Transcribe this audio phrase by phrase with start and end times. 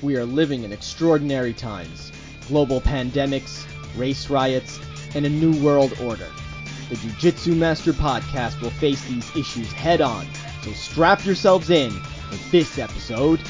[0.00, 2.12] We are living in extraordinary times
[2.46, 4.80] global pandemics, race riots,
[5.14, 6.28] and a new world order.
[6.88, 10.26] The Jiu Jitsu Master podcast will face these issues head on,
[10.62, 13.40] so strap yourselves in for this episode.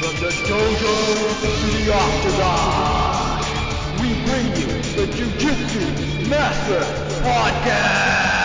[0.00, 3.40] From the dojo to the octagon,
[4.00, 6.80] we bring you the Jiu Jitsu Master
[7.22, 8.39] Podcast.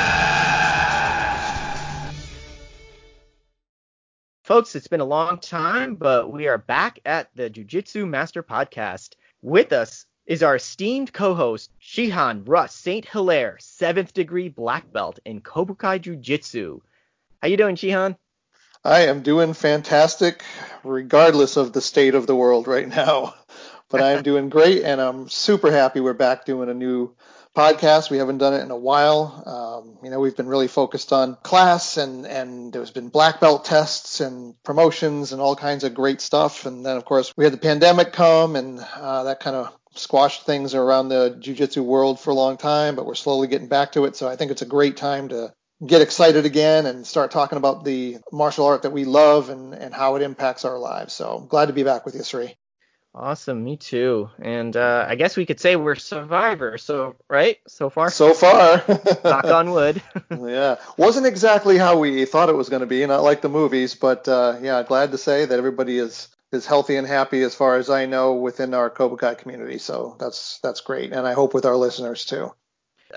[4.46, 8.43] Folks, it's been a long time, but we are back at the Jiu Jitsu Master
[8.43, 9.15] Podcast.
[9.42, 13.04] With us is our esteemed co-host, Shihan Russ St.
[13.10, 16.79] Hilaire, 7th degree black belt in Kobukai Jiu Jitsu.
[17.42, 18.18] How you doing, Shihan?
[18.84, 20.43] I am doing fantastic,
[20.84, 23.34] regardless of the state of the world right now.
[23.89, 27.15] But I'm doing great, and I'm super happy we're back doing a new
[27.55, 28.11] podcast.
[28.11, 29.43] We haven't done it in a while.
[29.45, 33.66] Um, you know, we've been really focused on class, and and there's been black belt
[33.66, 36.66] tests and promotions and all kinds of great stuff.
[36.66, 40.45] And then, of course, we had the pandemic come, and uh, that kind of squashed
[40.45, 42.95] things around the jiu-jitsu world for a long time.
[42.95, 44.16] But we're slowly getting back to it.
[44.16, 45.53] So I think it's a great time to
[45.86, 49.94] get excited again and start talking about the martial art that we love and, and
[49.94, 51.14] how it impacts our lives.
[51.14, 52.56] So glad to be back with you, Sri.
[53.18, 54.30] Awesome, me too.
[54.42, 56.84] And uh, I guess we could say we're survivors.
[56.84, 58.12] So right, so far.
[58.12, 58.84] So far.
[59.24, 60.02] Knock on wood.
[60.32, 63.96] yeah, wasn't exactly how we thought it was going to be, not like the movies,
[63.96, 67.78] but uh, yeah, glad to say that everybody is is healthy and happy as far
[67.78, 69.78] as I know within our Cobra Kobukai community.
[69.78, 72.52] So that's that's great, and I hope with our listeners too.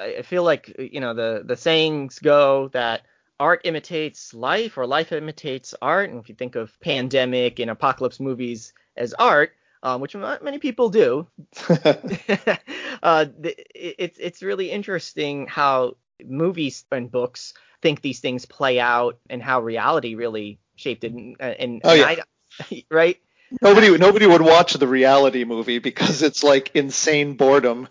[0.01, 3.03] I feel like you know the the sayings go that
[3.41, 8.21] art imitates life or life imitates art, and if you think of pandemic and apocalypse
[8.21, 11.27] movies as art, um, which not many people do,
[13.03, 19.43] uh, it's it's really interesting how movies and books think these things play out and
[19.43, 21.13] how reality really shaped it.
[21.13, 22.17] And, and, oh, yeah.
[22.61, 23.19] I, right?
[23.63, 27.89] Nobody, nobody would watch the reality movie because it's like insane boredom,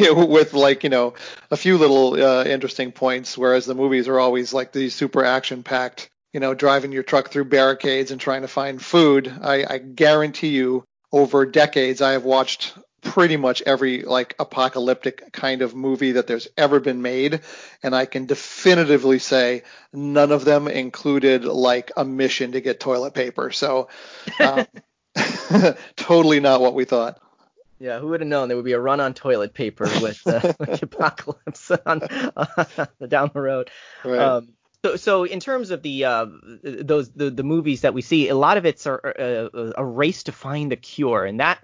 [0.00, 1.12] with like you know
[1.50, 5.62] a few little uh, interesting points, whereas the movies are always like these super action
[5.62, 6.08] packed.
[6.32, 9.30] You know, driving your truck through barricades and trying to find food.
[9.42, 15.62] I, I guarantee you, over decades, I have watched pretty much every like apocalyptic kind
[15.62, 17.40] of movie that there's ever been made
[17.80, 23.14] and i can definitively say none of them included like a mission to get toilet
[23.14, 23.88] paper so
[24.40, 24.66] um,
[25.96, 27.20] totally not what we thought
[27.80, 30.40] yeah, who would have known there would be a run on toilet paper with, uh,
[30.58, 32.02] with the apocalypse on,
[32.36, 33.70] uh, down the road.
[34.04, 34.18] Right.
[34.18, 34.54] Um,
[34.84, 36.26] so, so in terms of the uh,
[36.62, 40.22] those the, the movies that we see, a lot of it's a, a, a race
[40.24, 41.58] to find the cure, and that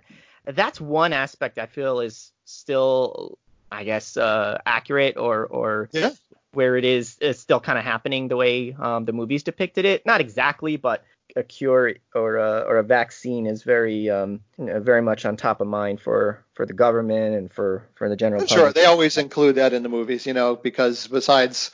[0.45, 3.39] that's one aspect I feel is still,
[3.71, 6.11] I guess, uh, accurate or or yeah.
[6.53, 10.05] where it is is still kind of happening the way um, the movies depicted it.
[10.05, 11.05] Not exactly, but
[11.37, 15.37] a cure or a, or a vaccine is very um, you know, very much on
[15.37, 18.59] top of mind for for the government and for for the general public.
[18.59, 21.71] Sure, they always include that in the movies, you know, because besides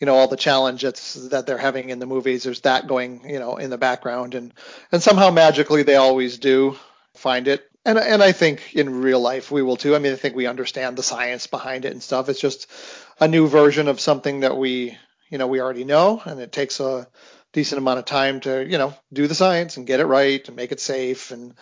[0.00, 3.38] you know all the challenges that they're having in the movies there's that going you
[3.38, 4.52] know in the background and
[4.90, 6.76] and somehow magically they always do
[7.14, 9.94] find it and and I think in real life we will too.
[9.94, 12.28] I mean, I think we understand the science behind it and stuff.
[12.28, 12.70] It's just
[13.18, 14.98] a new version of something that we
[15.30, 17.08] you know we already know, and it takes a
[17.52, 20.56] decent amount of time to you know do the science and get it right and
[20.56, 21.54] make it safe and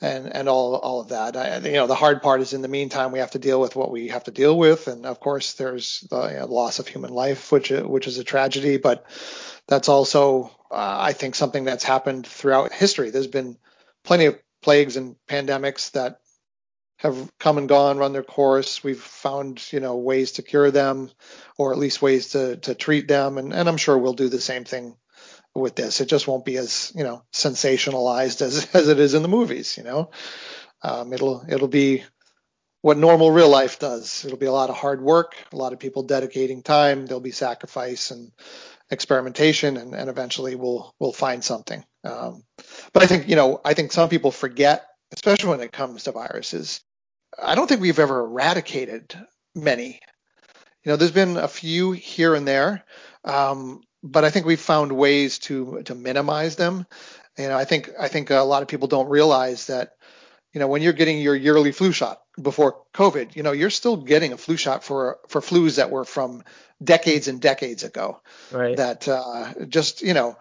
[0.00, 1.36] and and all all of that.
[1.36, 3.76] I, you know, the hard part is in the meantime we have to deal with
[3.76, 6.88] what we have to deal with, and of course there's the you know, loss of
[6.88, 9.04] human life, which which is a tragedy, but
[9.66, 13.10] that's also uh, I think something that's happened throughout history.
[13.10, 13.56] There's been
[14.04, 16.20] plenty of plagues and pandemics that
[16.98, 18.82] have come and gone, run their course.
[18.82, 21.10] We've found, you know, ways to cure them,
[21.56, 24.40] or at least ways to to treat them, and and I'm sure we'll do the
[24.40, 24.96] same thing
[25.54, 26.00] with this.
[26.00, 29.76] It just won't be as you know sensationalized as as it is in the movies.
[29.76, 30.10] You know,
[30.82, 32.04] um, it'll it'll be
[32.82, 34.24] what normal real life does.
[34.24, 37.06] It'll be a lot of hard work, a lot of people dedicating time.
[37.06, 38.30] There'll be sacrifice and
[38.90, 41.84] experimentation, and, and eventually we'll we'll find something.
[42.04, 42.44] Um,
[42.92, 46.12] but I think, you know, I think some people forget, especially when it comes to
[46.12, 46.80] viruses.
[47.40, 49.14] I don't think we've ever eradicated
[49.54, 50.00] many.
[50.84, 52.84] You know, there's been a few here and there,
[53.24, 56.86] um, but I think we've found ways to to minimize them.
[57.36, 59.92] You know, I think I think a lot of people don't realize that,
[60.52, 63.96] you know, when you're getting your yearly flu shot before COVID, you know, you're still
[63.96, 66.42] getting a flu shot for for flus that were from
[66.82, 68.20] decades and decades ago.
[68.52, 68.76] Right.
[68.76, 70.36] That uh, just you know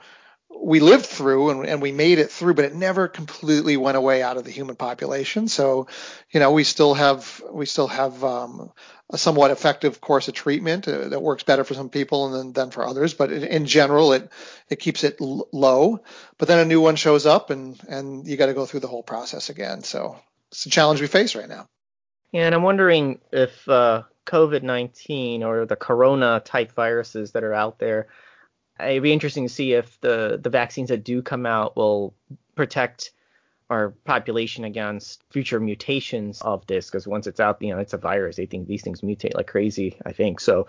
[0.50, 4.22] we lived through and, and we made it through, but it never completely went away
[4.22, 5.48] out of the human population.
[5.48, 5.88] So,
[6.32, 8.72] you know, we still have we still have um,
[9.10, 12.72] a somewhat effective course of treatment uh, that works better for some people than, than
[12.72, 13.14] for others.
[13.14, 14.32] But in, general, it
[14.70, 16.02] it keeps it l- low.
[16.38, 18.88] But then a new one shows up, and and you got to go through the
[18.88, 19.84] whole process again.
[19.84, 20.20] So
[20.52, 21.68] it's a challenge we face right now.
[22.32, 27.54] Yeah, and I'm wondering if uh, COVID 19 or the corona type viruses that are
[27.54, 28.08] out there,
[28.80, 32.14] it'd be interesting to see if the, the vaccines that do come out will
[32.56, 33.12] protect
[33.70, 37.98] our population against future mutations of this because once it's out you know it's a
[37.98, 38.36] virus.
[38.38, 40.40] They think these things mutate like crazy i think.
[40.40, 40.68] So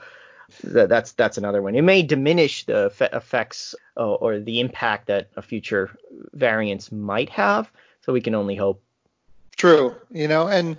[0.62, 1.75] th- that's that's another one.
[1.75, 5.96] It may diminish the effects uh, or the impact that a future
[6.32, 7.70] variants might have
[8.00, 8.82] so we can only hope.
[9.56, 10.76] True you know and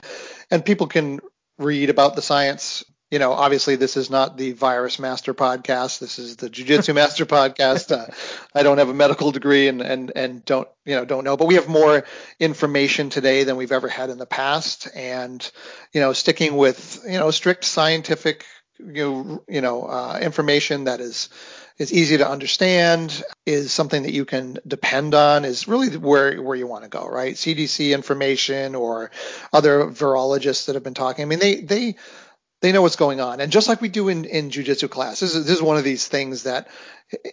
[0.51, 1.19] and people can
[1.57, 2.83] read about the science.
[3.11, 5.97] You know, obviously this is not the Virus Master podcast.
[5.97, 7.91] This is the Jiu-Jitsu Master podcast.
[7.91, 8.05] Uh,
[8.53, 11.47] I don't have a medical degree and, and, and don't, you know, don't know, but
[11.47, 12.03] we have more
[12.39, 14.87] information today than we've ever had in the past.
[14.93, 15.49] And,
[15.91, 18.45] you know, sticking with, you know, strict scientific,
[18.77, 21.29] you you know, uh, information that is,
[21.79, 26.55] is easy to understand, is something that you can depend on, is really where where
[26.55, 27.35] you want to go, right?
[27.35, 29.11] CDC information or
[29.51, 31.23] other virologists that have been talking.
[31.23, 31.95] I mean, they they
[32.61, 35.35] they know what's going on, and just like we do in in jujitsu class, this
[35.35, 36.67] is, this is one of these things that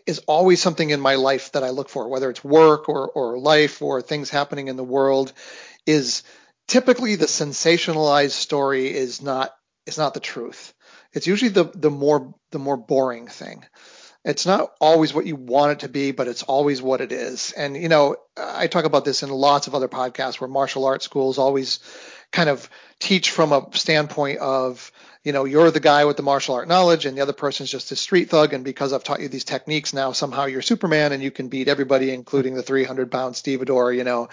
[0.06, 3.38] is always something in my life that I look for, whether it's work or or
[3.38, 5.32] life or things happening in the world,
[5.86, 6.22] is
[6.68, 9.54] typically the sensationalized story is not
[9.86, 10.74] is not the truth.
[11.12, 13.64] It's usually the the more the more boring thing
[14.26, 17.52] it's not always what you want it to be, but it's always what it is.
[17.52, 21.04] And, you know, I talk about this in lots of other podcasts where martial arts
[21.04, 21.78] schools always
[22.32, 22.68] kind of
[22.98, 24.92] teach from a standpoint of,
[25.24, 27.92] you know, you're the guy with the martial art knowledge and the other person's just
[27.92, 28.52] a street thug.
[28.52, 31.68] And because I've taught you these techniques now, somehow you're Superman and you can beat
[31.68, 34.28] everybody, including the 300 pound stevedore, you know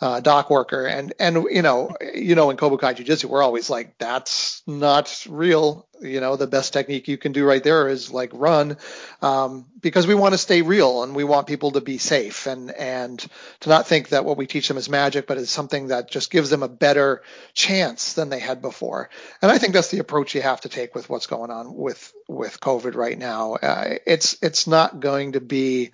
[0.00, 0.86] uh, dock worker.
[0.86, 5.26] And and you know you know in Kobukai Jiu Jitsu we're always like that's not
[5.28, 5.86] real.
[5.98, 8.76] You know the best technique you can do right there is like run,
[9.22, 12.70] um, because we want to stay real and we want people to be safe and
[12.70, 13.26] and
[13.60, 16.30] to not think that what we teach them is magic, but is something that just
[16.30, 17.22] gives them a better
[17.54, 19.08] chance than they had before.
[19.40, 22.12] And I think that's the approach you have to take with what's going on with
[22.28, 23.54] with COVID right now.
[23.54, 25.92] Uh, it's it's not going to be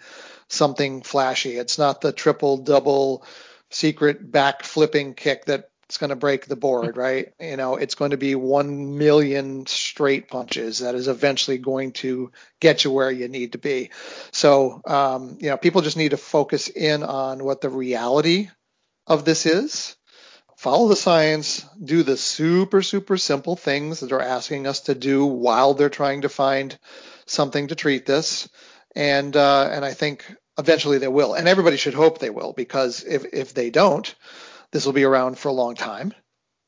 [0.49, 1.57] something flashy.
[1.57, 3.25] It's not the triple double
[3.75, 7.33] secret back flipping kick that's going to break the board, right?
[7.41, 12.33] You know, it's going to be 1 million straight punches that is eventually going to
[12.61, 13.91] get you where you need to be.
[14.31, 18.49] So, um, you know, people just need to focus in on what the reality
[19.07, 19.97] of this is.
[20.57, 25.27] Follow the science, do the super, super simple things that they're asking us to do
[25.27, 26.79] while they're trying to find
[27.27, 28.49] something to treat this.
[28.95, 30.25] And, uh, and I think
[30.59, 31.35] eventually they will.
[31.35, 34.15] And everybody should hope they will, because if, if they don't,
[34.71, 36.15] this will be around for a long time.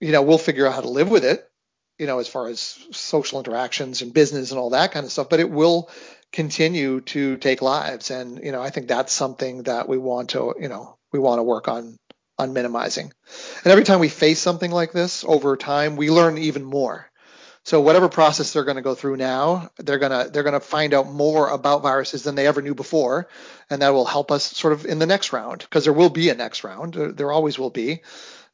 [0.01, 1.49] You know, we'll figure out how to live with it,
[1.99, 5.29] you know, as far as social interactions and business and all that kind of stuff,
[5.29, 5.91] but it will
[6.33, 8.11] continue to take lives.
[8.11, 11.39] And, you know, I think that's something that we want to, you know, we want
[11.39, 11.97] to work on
[12.37, 13.13] on minimizing.
[13.63, 17.09] And every time we face something like this over time, we learn even more.
[17.65, 20.61] So whatever process they're going to go through now, they're going to they're going to
[20.61, 23.29] find out more about viruses than they ever knew before,
[23.71, 26.29] and that will help us sort of in the next round because there will be
[26.29, 26.95] a next round.
[26.95, 28.03] There always will be.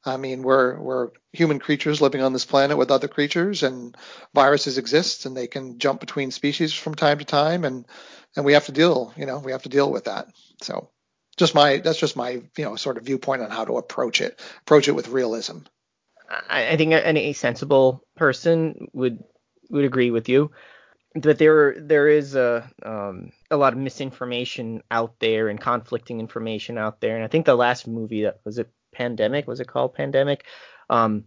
[0.05, 3.97] I mean, we're we're human creatures living on this planet with other creatures, and
[4.33, 7.87] viruses exist, and they can jump between species from time to time, and
[8.37, 10.29] and we have to deal, you know, we have to deal with that.
[10.62, 10.89] So,
[11.37, 14.40] just my that's just my you know sort of viewpoint on how to approach it.
[14.61, 15.59] Approach it with realism.
[16.30, 19.22] I, I think any sensible person would
[19.70, 20.50] would agree with you
[21.14, 26.78] that there there is a um, a lot of misinformation out there and conflicting information
[26.78, 27.16] out there.
[27.16, 30.44] And I think the last movie that was it Pandemic was it called Pandemic?
[30.88, 31.25] Um,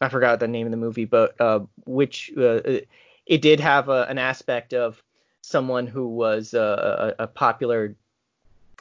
[0.00, 2.60] I forgot the name of the movie, but uh, which uh,
[3.26, 5.02] it did have a, an aspect of
[5.40, 7.96] someone who was a, a, a popular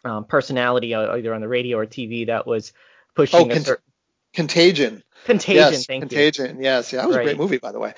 [0.03, 2.73] um, personality uh, either on the radio or TV that was
[3.15, 3.83] pushing oh, a certain
[4.35, 5.03] Contagion.
[5.25, 6.57] Contagion, yes, thank Contagion.
[6.57, 6.63] you.
[6.63, 7.23] Yes, yeah, that was right.
[7.23, 7.93] a great movie, by the way.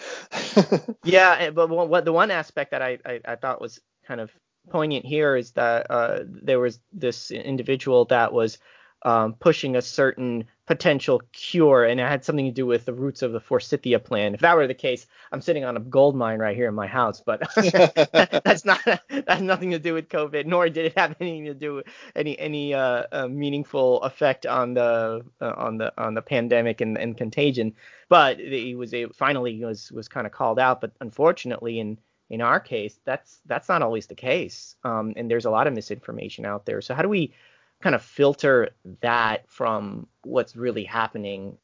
[1.03, 4.31] yeah, but what the one aspect that I, I, I thought was kind of
[4.69, 8.57] poignant here is that uh, there was this individual that was
[9.03, 13.21] um, pushing a certain potential cure, and it had something to do with the roots
[13.21, 14.33] of the Forsythia plan.
[14.33, 16.87] If that were the case, I'm sitting on a gold mine right here in my
[16.87, 21.15] house, but that's not that has nothing to do with COVID, nor did it have
[21.19, 25.93] anything to do with any any uh, uh, meaningful effect on the uh, on the
[25.97, 27.73] on the pandemic and, and contagion.
[28.09, 31.97] But he was a, finally was was kind of called out, but unfortunately in
[32.29, 35.73] in our case, that's that's not always the case, um, and there's a lot of
[35.73, 36.81] misinformation out there.
[36.81, 37.33] So how do we
[37.81, 38.69] kind of filter
[39.01, 41.57] that from what's really happening?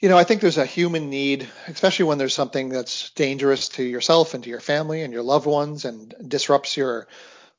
[0.00, 3.84] You know, I think there's a human need, especially when there's something that's dangerous to
[3.84, 7.06] yourself and to your family and your loved ones, and disrupts your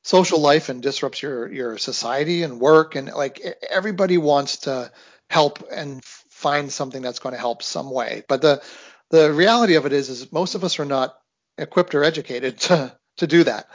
[0.02, 4.92] social life and disrupts your your society and work, and like everybody wants to
[5.30, 8.22] help and find something that's going to help some way.
[8.28, 8.62] But the
[9.10, 11.16] the reality of it is, is most of us are not
[11.56, 13.68] equipped or educated to to do that.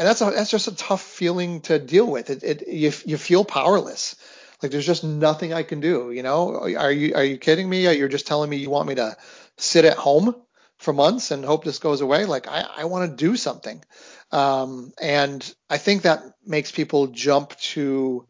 [0.00, 2.30] And that's a, that's just a tough feeling to deal with.
[2.30, 4.16] It, it you you feel powerless.
[4.62, 6.10] Like there's just nothing I can do.
[6.10, 7.82] You know, are you are you kidding me?
[7.94, 9.14] You're just telling me you want me to
[9.58, 10.34] sit at home
[10.78, 12.24] for months and hope this goes away?
[12.24, 13.84] Like I I want to do something.
[14.32, 18.26] Um, and I think that makes people jump to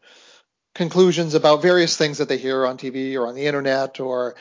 [0.75, 4.35] conclusions about various things that they hear on TV or on the internet or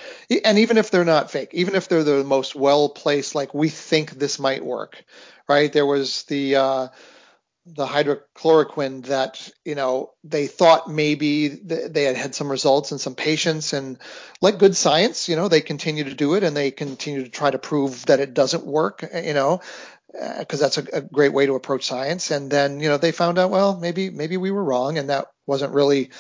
[0.45, 3.69] and even if they're not fake even if they're the most well placed like we
[3.69, 5.05] think this might work
[5.49, 6.89] right there was the uh,
[7.67, 13.15] the hydrochloroquine that you know they thought maybe they had had some results in some
[13.15, 13.99] patients and
[14.41, 17.51] like good science you know they continue to do it and they continue to try
[17.51, 19.61] to prove that it doesn't work you know
[20.39, 22.31] because uh, that's a, a, great way to approach science.
[22.31, 25.27] And then, you know, they found out, well, maybe maybe we were wrong, and that
[25.47, 26.11] wasn't really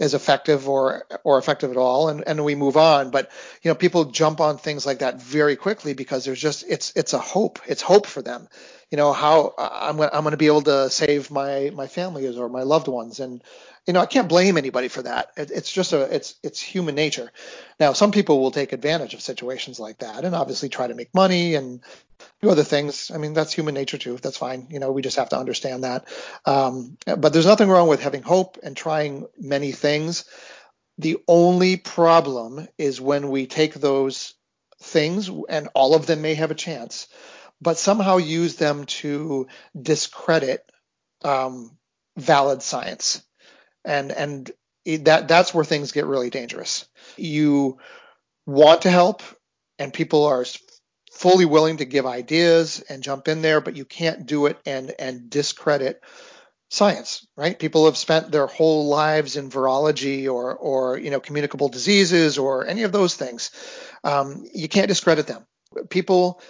[0.00, 3.10] as effective or or effective at all, and and we move on.
[3.10, 3.30] But
[3.62, 7.12] you know, people jump on things like that very quickly because there's just it's it's
[7.12, 7.60] a hope.
[7.66, 8.48] It's hope for them.
[8.90, 12.26] You know, how I'm going I'm going to be able to save my my family
[12.36, 13.42] or my loved ones, and
[13.86, 15.30] you know, I can't blame anybody for that.
[15.36, 17.30] It, it's just a, it's, it's human nature.
[17.78, 21.14] Now, some people will take advantage of situations like that and obviously try to make
[21.14, 21.80] money and
[22.40, 23.10] do other things.
[23.10, 24.16] I mean, that's human nature too.
[24.16, 24.68] That's fine.
[24.70, 26.06] You know, we just have to understand that.
[26.46, 30.24] Um, but there's nothing wrong with having hope and trying many things.
[30.96, 34.34] The only problem is when we take those
[34.80, 37.08] things, and all of them may have a chance,
[37.60, 39.48] but somehow use them to
[39.80, 40.70] discredit
[41.24, 41.76] um,
[42.16, 43.22] valid science
[43.84, 44.50] and and
[44.86, 46.86] that that's where things get really dangerous.
[47.16, 47.78] You
[48.46, 49.22] want to help,
[49.78, 50.44] and people are
[51.12, 54.92] fully willing to give ideas and jump in there, but you can't do it and
[54.98, 56.02] and discredit
[56.70, 57.58] science, right?
[57.58, 62.66] People have spent their whole lives in virology or or you know communicable diseases or
[62.66, 63.50] any of those things.
[64.02, 65.46] Um, you can't discredit them.
[65.88, 66.40] People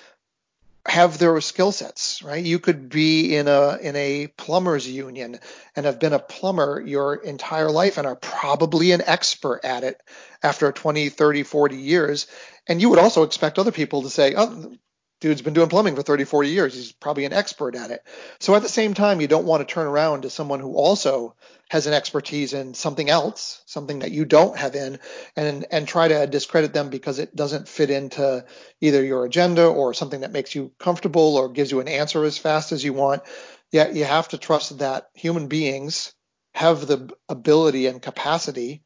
[0.86, 2.44] have their skill sets, right?
[2.44, 5.38] You could be in a in a plumbers union
[5.74, 10.00] and have been a plumber your entire life and are probably an expert at it
[10.42, 12.26] after 20, 30, 40 years.
[12.68, 14.74] And you would also expect other people to say, "Oh,
[15.20, 16.74] dude's been doing plumbing for 30, 40 years.
[16.74, 18.02] He's probably an expert at it.
[18.40, 21.34] So at the same time, you don't want to turn around to someone who also
[21.70, 24.98] has an expertise in something else, something that you don't have in,
[25.34, 28.44] and and try to discredit them because it doesn't fit into
[28.80, 32.38] either your agenda or something that makes you comfortable or gives you an answer as
[32.38, 33.22] fast as you want.
[33.72, 36.12] Yet you have to trust that human beings
[36.54, 38.82] have the ability and capacity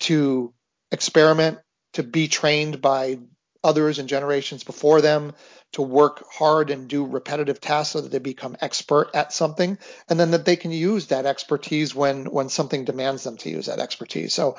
[0.00, 0.52] to
[0.90, 1.58] experiment,
[1.94, 3.18] to be trained by
[3.64, 5.32] others and generations before them,
[5.72, 9.78] to work hard and do repetitive tasks so that they become expert at something
[10.08, 13.66] and then that they can use that expertise when when something demands them to use
[13.66, 14.34] that expertise.
[14.34, 14.56] So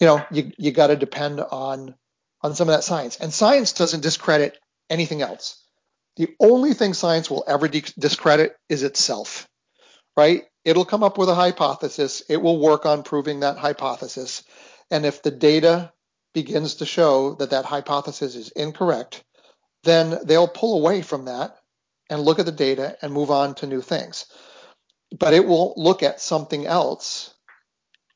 [0.00, 1.94] you know you you got to depend on
[2.42, 3.16] on some of that science.
[3.16, 4.58] And science doesn't discredit
[4.90, 5.62] anything else.
[6.16, 9.48] The only thing science will ever de- discredit is itself
[10.16, 10.44] right?
[10.64, 12.22] It'll come up with a hypothesis.
[12.28, 14.42] It will work on proving that hypothesis.
[14.90, 15.92] And if the data
[16.36, 19.24] begins to show that that hypothesis is incorrect
[19.86, 21.56] then they'll pull away from that
[22.10, 24.26] and look at the data and move on to new things.
[25.18, 27.34] But it will look at something else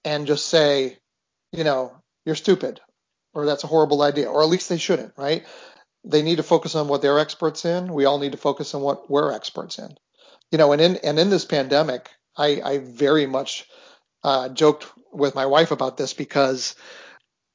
[0.04, 0.98] and just say,
[1.52, 1.92] you know,
[2.26, 2.80] you're stupid
[3.32, 5.46] or that's a horrible idea, or at least they shouldn't, right?
[6.04, 7.92] They need to focus on what they're experts in.
[7.94, 9.96] We all need to focus on what we're experts in.
[10.50, 13.66] You know, and in and in this pandemic, I, I very much
[14.24, 16.74] uh, joked with my wife about this because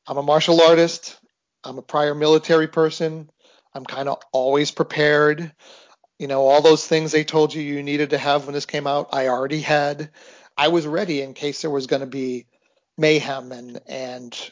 [0.08, 1.18] I'm a martial artist.
[1.64, 3.30] I'm a prior military person.
[3.74, 5.52] I'm kind of always prepared.
[6.20, 8.88] You know, all those things they told you you needed to have when this came
[8.88, 10.12] out, I already had.
[10.56, 12.46] I was ready in case there was going to be
[12.98, 14.52] mayhem and and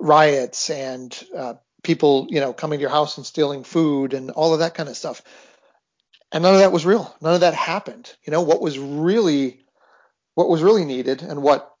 [0.00, 4.54] riots and uh, people, you know, coming to your house and stealing food and all
[4.54, 5.22] of that kind of stuff.
[6.32, 7.14] And none of that was real.
[7.20, 8.12] None of that happened.
[8.26, 9.60] You know, what was really
[10.34, 11.72] what was really needed and what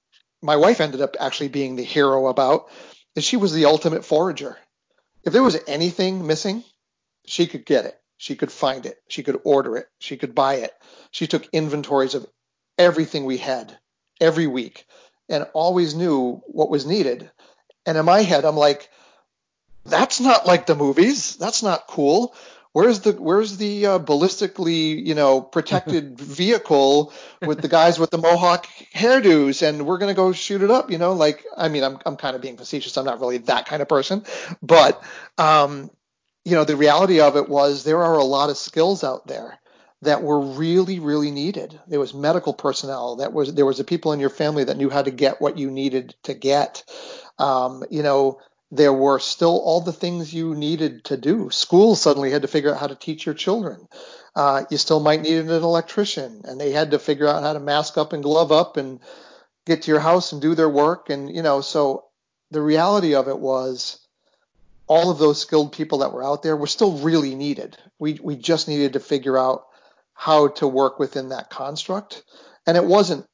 [0.42, 2.68] my wife ended up actually being the hero about
[3.16, 4.56] is she was the ultimate forager.
[5.24, 6.62] If there was anything missing,
[7.26, 7.98] she could get it.
[8.18, 8.98] She could find it.
[9.08, 9.88] She could order it.
[9.98, 10.72] She could buy it.
[11.10, 12.26] She took inventories of
[12.78, 13.76] everything we had
[14.20, 14.86] every week
[15.28, 17.30] and always knew what was needed.
[17.84, 18.88] And in my head, I'm like,
[19.84, 21.36] that's not like the movies.
[21.36, 22.34] That's not cool.
[22.76, 28.18] Where's the where's the uh, ballistically you know protected vehicle with the guys with the
[28.18, 29.66] mohawk hairdos?
[29.66, 31.14] And we're gonna go shoot it up you know?
[31.14, 32.98] Like i mean i'm, I'm kind of being facetious.
[32.98, 34.24] I'm not really that kind of person.
[34.60, 35.02] But
[35.38, 35.90] um
[36.44, 39.58] you know the reality of it was there are a lot of skills out there
[40.02, 41.80] that were really really needed.
[41.88, 44.90] There was medical personnel that was there was the people in your family that knew
[44.90, 46.84] how to get what you needed to get.
[47.38, 48.38] Um, you know
[48.76, 51.50] there were still all the things you needed to do.
[51.50, 53.88] Schools suddenly had to figure out how to teach your children.
[54.34, 57.60] Uh, you still might need an electrician, and they had to figure out how to
[57.60, 59.00] mask up and glove up and
[59.64, 61.10] get to your house and do their work.
[61.10, 62.04] And you know, so
[62.50, 63.98] the reality of it was
[64.86, 67.76] all of those skilled people that were out there were still really needed.
[67.98, 69.66] We we just needed to figure out
[70.14, 72.22] how to work within that construct,
[72.66, 73.26] and it wasn't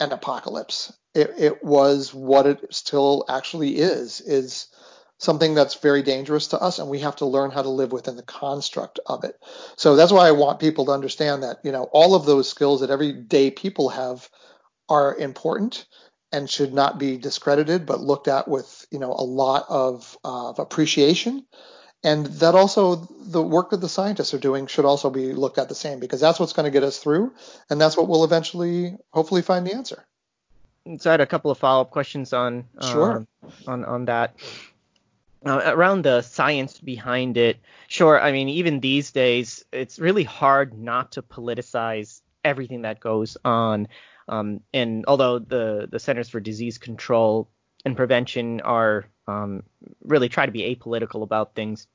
[0.00, 0.92] an apocalypse.
[1.14, 4.20] It, it was what it still actually is.
[4.20, 4.68] Is
[5.24, 8.16] something that's very dangerous to us and we have to learn how to live within
[8.16, 9.36] the construct of it.
[9.76, 12.80] So that's why I want people to understand that, you know, all of those skills
[12.80, 14.28] that everyday people have
[14.88, 15.86] are important
[16.30, 20.50] and should not be discredited but looked at with, you know, a lot of, uh,
[20.50, 21.44] of appreciation.
[22.02, 25.70] And that also the work that the scientists are doing should also be looked at
[25.70, 27.32] the same because that's what's going to get us through
[27.70, 30.04] and that's what we'll eventually hopefully find the answer.
[30.98, 33.26] So I had a couple of follow-up questions on sure.
[33.42, 34.34] Uh, on on that
[35.44, 37.58] uh, around the science behind it,
[37.88, 38.20] sure.
[38.20, 43.88] I mean, even these days, it's really hard not to politicize everything that goes on.
[44.28, 47.48] Um, and although the the Centers for Disease Control
[47.84, 49.62] and Prevention are um,
[50.02, 51.86] really try to be apolitical about things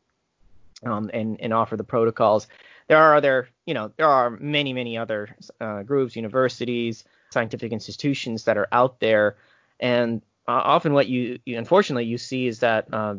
[0.86, 2.48] um, and and offer the protocols,
[2.88, 8.44] there are other you know there are many many other uh, groups, universities, scientific institutions
[8.44, 9.38] that are out there,
[9.80, 13.16] and uh, often what you, you, unfortunately you see is that uh,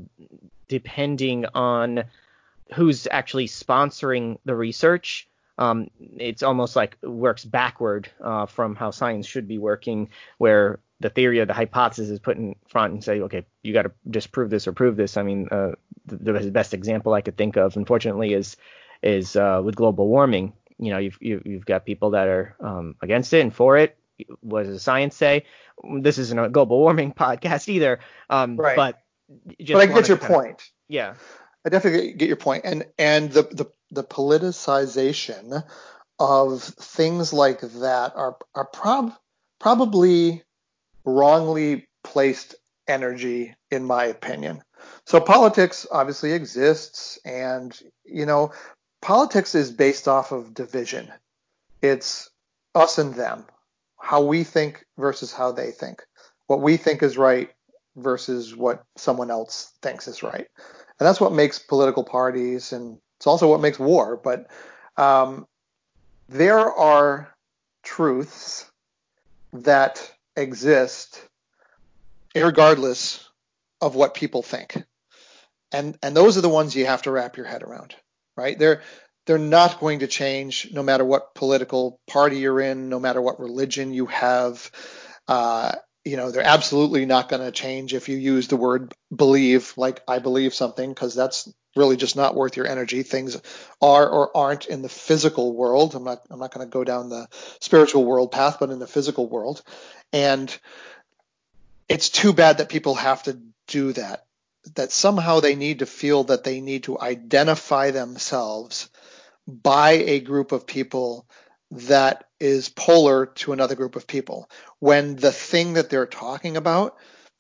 [0.67, 2.03] depending on
[2.75, 9.29] who's actually sponsoring the research, um, it's almost like works backward uh, from how science
[9.29, 10.09] should be working,
[10.39, 13.83] where the theory or the hypothesis is put in front and say, okay, you got
[13.83, 15.17] to disprove this or prove this.
[15.17, 15.73] I mean, uh,
[16.07, 18.57] the, the, best example I could think of, unfortunately, is
[19.03, 20.55] is uh, with global warming.
[20.79, 23.55] You know, you've you, have you have got people that are um, against it and
[23.55, 23.97] for it.
[24.41, 25.45] What does the science say?
[26.01, 28.01] This isn't a global warming podcast either.
[28.29, 28.77] Um, right.
[28.77, 29.01] But
[29.59, 30.61] but I get your point.
[30.61, 31.15] Of, yeah.
[31.65, 35.63] I definitely get your point, and and the the, the politicization
[36.19, 39.15] of things like that are are prob-
[39.59, 40.43] probably
[41.05, 42.55] wrongly placed
[42.89, 44.63] energy, in my opinion.
[45.07, 48.53] So politics obviously exists, and you know,
[49.03, 51.13] politics is based off of division.
[51.83, 52.31] It's
[52.75, 53.45] us and them
[54.01, 56.03] how we think versus how they think,
[56.47, 57.51] what we think is right
[57.97, 60.47] versus what someone else thinks is right.
[60.99, 64.17] And that's what makes political parties, and it's also what makes war.
[64.17, 64.49] But
[64.97, 65.47] um,
[66.29, 67.35] there are
[67.83, 68.71] truths
[69.53, 71.23] that exist
[72.35, 73.29] regardless
[73.81, 74.83] of what people think.
[75.73, 77.95] And, and those are the ones you have to wrap your head around,
[78.37, 78.59] right?
[78.59, 78.83] There,
[79.31, 83.39] they're not going to change no matter what political party you're in, no matter what
[83.39, 84.73] religion you have.
[85.29, 85.71] Uh,
[86.05, 90.03] you know, they're absolutely not going to change if you use the word believe, like
[90.09, 93.05] I believe something, because that's really just not worth your energy.
[93.05, 93.41] Things
[93.81, 95.95] are or aren't in the physical world.
[95.95, 97.29] I'm not I'm not going to go down the
[97.61, 99.63] spiritual world path, but in the physical world.
[100.13, 100.53] And
[101.89, 103.39] it's too bad that people have to
[103.69, 104.25] do that.
[104.75, 108.91] That somehow they need to feel that they need to identify themselves
[109.51, 111.27] by a group of people
[111.73, 116.97] that is polar to another group of people when the thing that they're talking about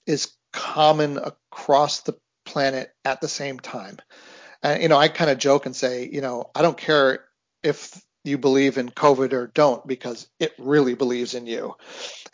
[0.07, 3.99] is common across the planet at the same time.
[4.63, 7.25] And, you know, I kind of joke and say, you know, I don't care
[7.63, 11.75] if you believe in COVID or don't because it really believes in you,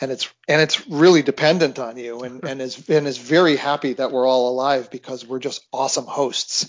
[0.01, 3.95] and it's and it's really dependent on you, and and is and is very happy
[3.95, 6.65] that we're all alive because we're just awesome hosts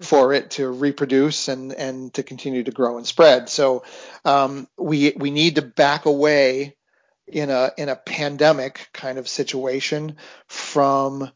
[0.00, 3.48] for it to reproduce and and to continue to grow and spread.
[3.48, 3.84] So
[4.24, 6.76] um, we we need to back away
[7.26, 11.30] in a in a pandemic kind of situation from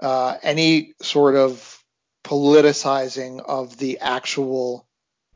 [0.00, 1.82] uh, any sort of
[2.24, 4.86] politicizing of the actual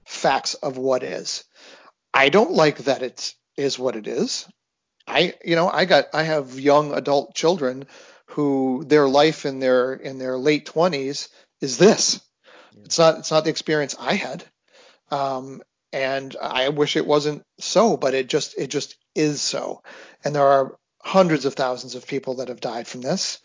[0.06, 1.44] facts of what is.
[2.14, 4.46] I don't like that it is what it is.
[5.12, 7.86] I you know I got I have young adult children
[8.26, 11.28] who their life in their in their late 20s
[11.60, 12.20] is this.
[12.74, 12.82] Yeah.
[12.84, 14.44] It's not it's not the experience I had.
[15.10, 15.60] Um,
[15.92, 19.82] and I wish it wasn't so, but it just it just is so.
[20.24, 23.40] And there are hundreds of thousands of people that have died from this,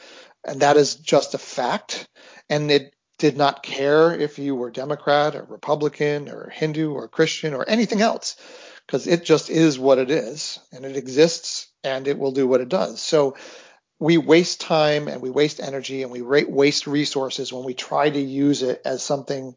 [0.45, 2.07] and that is just a fact.
[2.49, 7.53] And it did not care if you were Democrat or Republican or Hindu or Christian
[7.53, 8.37] or anything else,
[8.87, 12.61] because it just is what it is and it exists and it will do what
[12.61, 13.01] it does.
[13.01, 13.35] So
[13.99, 18.19] we waste time and we waste energy and we waste resources when we try to
[18.19, 19.55] use it as something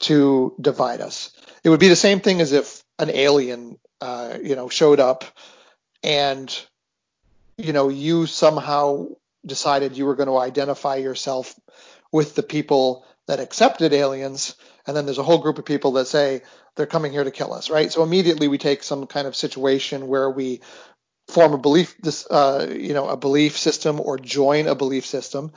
[0.00, 1.30] to divide us.
[1.62, 5.24] It would be the same thing as if an alien, uh, you know, showed up
[6.02, 6.56] and,
[7.58, 9.08] you know, you somehow
[9.44, 11.54] decided you were going to identify yourself
[12.10, 14.56] with the people that accepted aliens,
[14.86, 16.42] and then there's a whole group of people that say
[16.76, 17.90] they're coming here to kill us, right?
[17.90, 20.60] So immediately we take some kind of situation where we
[21.28, 25.52] form a belief, this, uh, you know, a belief system or join a belief system,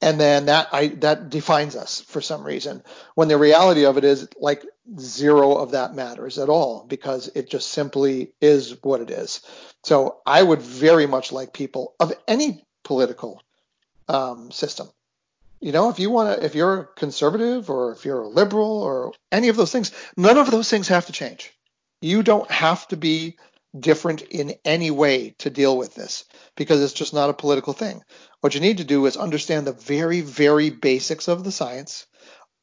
[0.00, 2.82] and then that I, that defines us for some reason.
[3.14, 4.64] When the reality of it is like
[4.98, 9.42] zero of that matters at all because it just simply is what it is.
[9.84, 13.42] So I would very much like people of any political
[14.08, 14.88] um, system.
[15.60, 18.82] You know, if you want to, if you're a conservative or if you're a liberal
[18.82, 21.52] or any of those things, none of those things have to change.
[22.00, 23.36] You don't have to be
[23.78, 26.24] different in any way to deal with this
[26.56, 28.02] because it's just not a political thing.
[28.40, 32.06] What you need to do is understand the very, very basics of the science,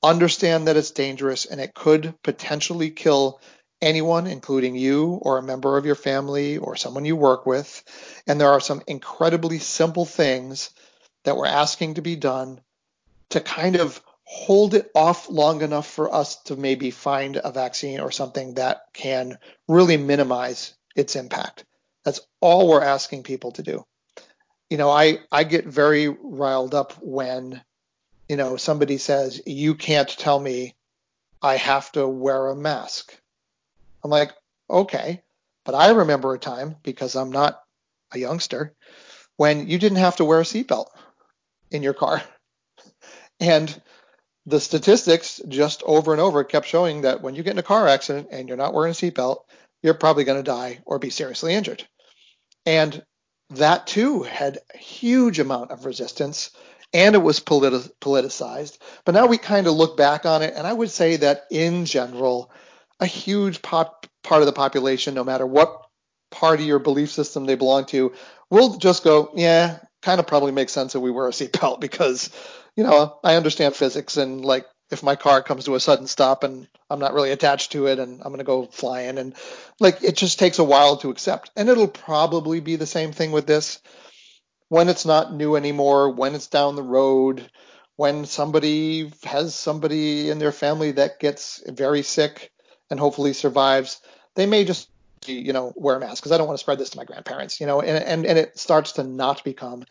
[0.03, 3.39] understand that it's dangerous and it could potentially kill
[3.79, 7.83] anyone, including you or a member of your family or someone you work with.
[8.25, 10.71] And there are some incredibly simple things
[11.25, 12.59] that we're asking to be done
[13.29, 17.99] to kind of hold it off long enough for us to maybe find a vaccine
[17.99, 19.37] or something that can
[19.67, 21.63] really minimize its impact.
[22.03, 23.85] That's all we're asking people to do.
[24.69, 27.61] You know, I, I get very riled up when,
[28.27, 30.75] you know, somebody says, you can't tell me
[31.41, 33.17] I have to wear a mask.
[34.03, 34.31] I'm like,
[34.69, 35.21] okay.
[35.63, 37.61] But I remember a time, because I'm not
[38.11, 38.73] a youngster,
[39.37, 40.87] when you didn't have to wear a seatbelt
[41.71, 42.21] in your car.
[43.39, 43.81] And
[44.45, 47.87] the statistics just over and over kept showing that when you get in a car
[47.87, 49.39] accident and you're not wearing a seatbelt,
[49.83, 51.85] you're probably going to die or be seriously injured.
[52.65, 53.03] And
[53.51, 56.51] that too had a huge amount of resistance
[56.93, 58.77] and it was politi- politicized.
[59.05, 61.85] But now we kind of look back on it, and I would say that in
[61.85, 62.51] general,
[62.99, 65.85] a huge pop- part of the population, no matter what
[66.31, 68.13] party or belief system they belong to,
[68.49, 72.29] will just go, yeah, kind of probably makes sense that we wear a seatbelt because
[72.77, 76.43] you know, I understand physics and like if my car comes to a sudden stop
[76.43, 79.35] and I'm not really attached to it and I'm going to go flying and
[79.79, 81.51] like it just takes a while to accept.
[81.57, 83.81] And it'll probably be the same thing with this
[84.69, 87.49] when it's not new anymore, when it's down the road,
[87.95, 92.51] when somebody has somebody in their family that gets very sick
[92.91, 93.99] and hopefully survives,
[94.35, 94.89] they may just
[95.25, 97.59] you know wear a mask because I don't want to spread this to my grandparents,
[97.59, 99.83] you know, and and and it starts to not become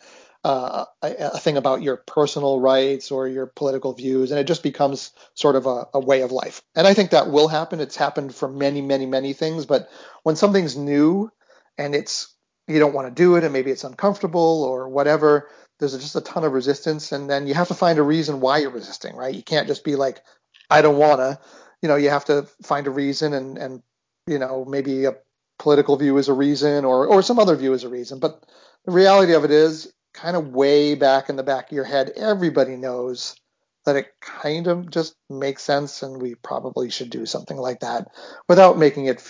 [0.47, 5.11] uh, a, thing about your personal rights or your political views, and it just becomes
[5.35, 6.63] sort of a, a, way of life.
[6.77, 7.81] And I think that will happen.
[7.81, 9.67] It's happened for many, many, many things.
[9.67, 9.91] But
[10.23, 11.33] when something's new
[11.77, 12.33] and it's
[12.69, 15.49] you don't want to do it, and maybe it's uncomfortable or whatever,
[15.81, 18.59] there's just a ton of resistance, and then you have to find a reason why
[18.59, 19.35] you're resisting, right?
[19.35, 20.23] You can't just be like,
[20.71, 21.41] I don't wanna.
[21.83, 23.83] You know, you have to find a reason, and and
[24.29, 25.17] you know maybe a
[25.59, 28.45] political view is a reason, or or some other view is a reason, but
[28.85, 32.11] the reality of it is kind of way back in the back of your head,
[32.17, 33.37] everybody knows
[33.85, 38.09] that it kind of just makes sense and we probably should do something like that
[38.49, 39.21] without making it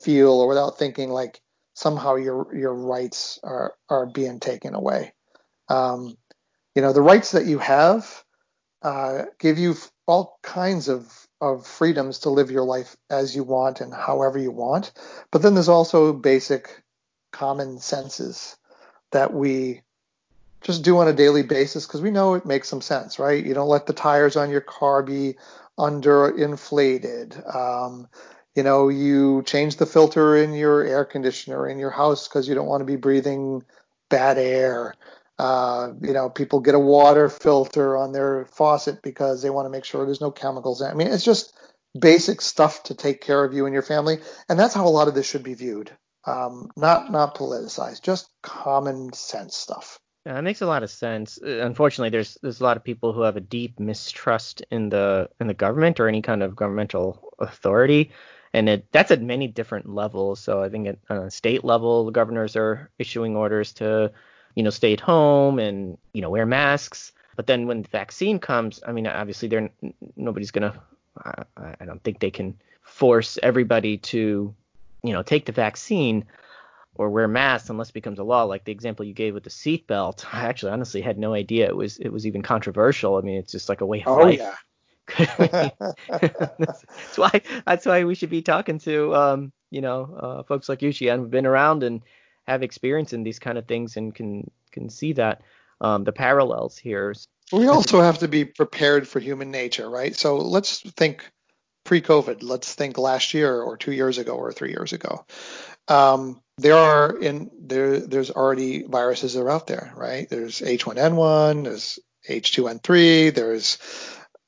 [0.00, 1.40] feel or without thinking like
[1.74, 5.12] somehow your your rights are are being taken away.
[5.68, 6.16] Um,
[6.74, 8.24] you know, the rights that you have
[8.82, 9.74] uh, give you
[10.06, 14.50] all kinds of of freedoms to live your life as you want and however you
[14.50, 14.92] want.
[15.30, 16.82] But then there's also basic
[17.32, 18.56] common senses
[19.12, 19.82] that we
[20.66, 23.44] just do on a daily basis because we know it makes some sense, right?
[23.44, 25.36] You don't let the tires on your car be
[25.78, 27.54] underinflated.
[27.54, 28.08] Um,
[28.56, 32.54] you know, you change the filter in your air conditioner in your house because you
[32.56, 33.62] don't want to be breathing
[34.10, 34.94] bad air.
[35.38, 39.70] Uh, you know, people get a water filter on their faucet because they want to
[39.70, 40.82] make sure there's no chemicals.
[40.82, 41.56] I mean, it's just
[41.96, 45.06] basic stuff to take care of you and your family, and that's how a lot
[45.06, 45.92] of this should be viewed.
[46.24, 50.00] Um, not not politicized, just common sense stuff.
[50.26, 51.38] Yeah, that makes a lot of sense.
[51.40, 55.30] Uh, unfortunately, there's there's a lot of people who have a deep mistrust in the
[55.38, 58.10] in the government or any kind of governmental authority,
[58.52, 60.40] and it that's at many different levels.
[60.40, 64.10] So I think at a state level, the governors are issuing orders to,
[64.56, 67.12] you know, stay at home and you know wear masks.
[67.36, 69.70] But then when the vaccine comes, I mean, obviously, they're
[70.16, 70.74] nobody's gonna.
[71.24, 71.44] I,
[71.80, 74.52] I don't think they can force everybody to,
[75.04, 76.24] you know, take the vaccine.
[76.98, 78.44] Or wear masks unless it becomes a law.
[78.44, 81.76] Like the example you gave with the seatbelt, I actually honestly had no idea it
[81.76, 83.16] was it was even controversial.
[83.16, 84.38] I mean, it's just like a way of Oh life.
[84.38, 84.54] yeah.
[86.58, 90.82] that's why that's why we should be talking to um, you know uh, folks like
[90.82, 92.02] you, Shihan, who've been around and
[92.46, 95.42] have experience in these kind of things and can can see that
[95.80, 97.14] um, the parallels here.
[97.52, 100.14] We also have to be prepared for human nature, right?
[100.14, 101.30] So let's think
[101.84, 102.42] pre-COVID.
[102.42, 105.24] Let's think last year or two years ago or three years ago.
[105.88, 108.00] Um, there are in there.
[108.00, 110.28] There's already viruses that are out there, right?
[110.28, 111.64] There's H1N1.
[111.64, 113.34] There's H2N3.
[113.34, 113.78] There's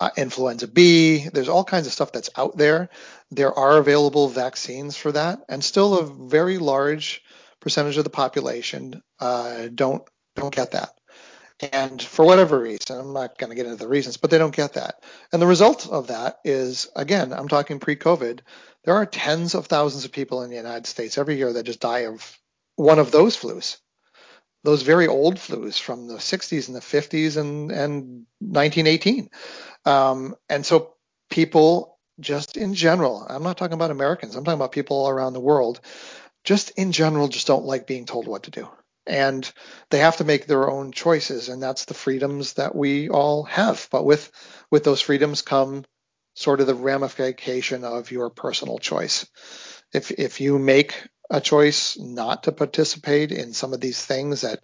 [0.00, 1.28] uh, influenza B.
[1.28, 2.88] There's all kinds of stuff that's out there.
[3.30, 7.22] There are available vaccines for that, and still a very large
[7.60, 10.02] percentage of the population uh, don't
[10.34, 10.97] don't get that.
[11.72, 14.54] And for whatever reason, I'm not going to get into the reasons, but they don't
[14.54, 15.02] get that.
[15.32, 18.40] And the result of that is, again, I'm talking pre-COVID.
[18.84, 21.80] There are tens of thousands of people in the United States every year that just
[21.80, 22.38] die of
[22.76, 23.78] one of those flus
[24.64, 29.30] those very old flus from the 60s and the 50s and, and 1918.
[29.84, 30.94] Um, and so
[31.30, 35.34] people just in general, I'm not talking about Americans, I'm talking about people all around
[35.34, 35.80] the world,
[36.44, 38.68] just in general just don't like being told what to do.
[39.08, 39.50] And
[39.90, 43.88] they have to make their own choices, and that's the freedoms that we all have.
[43.90, 44.30] But with
[44.70, 45.84] with those freedoms come
[46.34, 49.26] sort of the ramification of your personal choice.
[49.92, 50.94] If if you make
[51.30, 54.60] a choice not to participate in some of these things that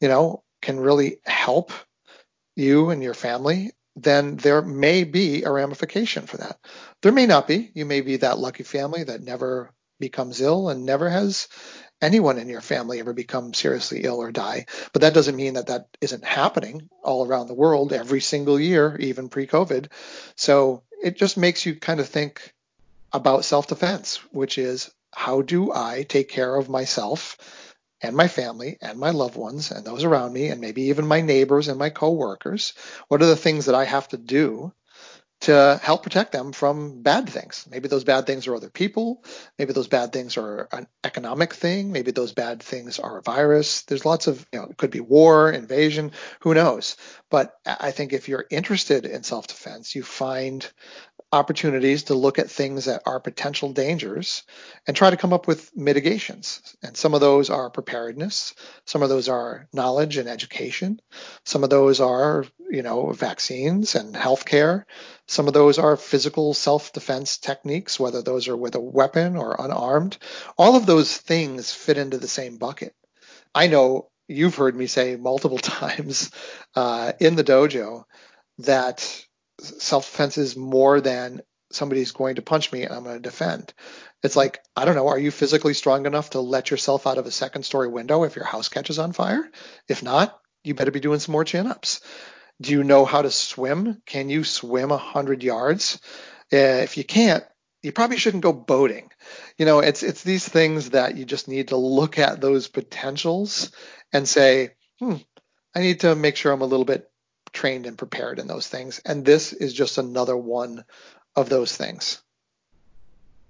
[0.00, 1.72] you know can really help
[2.56, 6.58] you and your family then there may be a ramification for that
[7.02, 10.84] there may not be you may be that lucky family that never becomes ill and
[10.84, 11.48] never has
[12.02, 15.68] anyone in your family ever become seriously ill or die but that doesn't mean that
[15.68, 19.90] that isn't happening all around the world every single year even pre-covid
[20.36, 22.52] so it just makes you kind of think
[23.12, 27.38] about self-defense which is how do I take care of myself
[28.02, 31.20] and my family and my loved ones and those around me and maybe even my
[31.20, 32.74] neighbors and my coworkers?
[33.08, 34.72] What are the things that I have to do
[35.44, 37.66] to help protect them from bad things?
[37.70, 39.24] Maybe those bad things are other people.
[39.58, 41.92] Maybe those bad things are an economic thing.
[41.92, 43.82] Maybe those bad things are a virus.
[43.82, 46.96] There's lots of, you know, it could be war, invasion, who knows?
[47.30, 50.70] But I think if you're interested in self defense, you find
[51.34, 54.44] opportunities to look at things that are potential dangers
[54.86, 56.76] and try to come up with mitigations.
[56.80, 58.54] And some of those are preparedness,
[58.86, 61.00] some of those are knowledge and education,
[61.44, 64.84] some of those are, you know, vaccines and healthcare,
[65.26, 70.16] some of those are physical self-defense techniques, whether those are with a weapon or unarmed.
[70.56, 72.94] All of those things fit into the same bucket.
[73.52, 76.30] I know you've heard me say multiple times
[76.76, 78.04] uh, in the dojo
[78.58, 79.24] that
[79.60, 83.72] self-defense is more than somebody's going to punch me and I'm going to defend.
[84.22, 87.26] It's like, I don't know, are you physically strong enough to let yourself out of
[87.26, 89.48] a second story window if your house catches on fire?
[89.88, 92.00] If not, you better be doing some more chin ups.
[92.60, 94.00] Do you know how to swim?
[94.06, 96.00] Can you swim 100 yards?
[96.52, 97.44] Uh, if you can't,
[97.82, 99.10] you probably shouldn't go boating.
[99.58, 103.72] You know, it's it's these things that you just need to look at those potentials
[104.12, 105.16] and say, hmm,
[105.74, 107.10] I need to make sure I'm a little bit
[107.54, 109.00] trained and prepared in those things.
[109.06, 110.84] And this is just another one
[111.34, 112.20] of those things.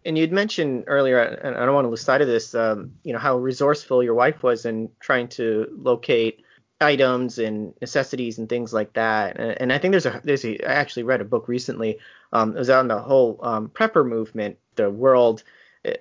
[0.05, 3.13] And you'd mentioned earlier, and I don't want to lose sight of this, um, you
[3.15, 6.45] know, how resourceful your wife was in trying to locate
[6.81, 9.41] items and necessities and things like that.
[9.41, 11.99] And, and I think there's a, there's a, I actually read a book recently.
[12.33, 14.59] Um, it was on the whole um, prepper movement.
[14.77, 15.43] The world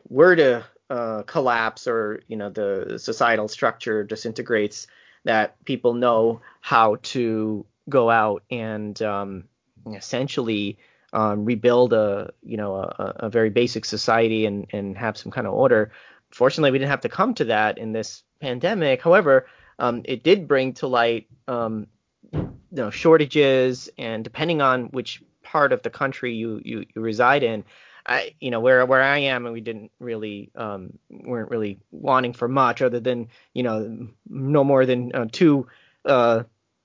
[0.09, 4.87] were to uh, collapse, or you know, the societal structure disintegrates.
[5.25, 9.45] That people know how to go out and um,
[9.87, 10.77] essentially
[11.13, 15.45] um, rebuild a you know a, a, very basic society and and have some kind
[15.45, 15.91] of order.
[16.31, 19.01] Fortunately, we didn't have to come to that in this pandemic.
[19.01, 19.45] However,
[19.77, 21.87] um, it did bring to light um,
[22.31, 27.43] you know shortages and depending on which part of the country you you, you reside
[27.43, 27.63] in.
[28.05, 32.33] I, you know, where where I am, and we didn't really um, weren't really wanting
[32.33, 35.67] for much other than you know no more than uh, two
[36.05, 36.43] uh,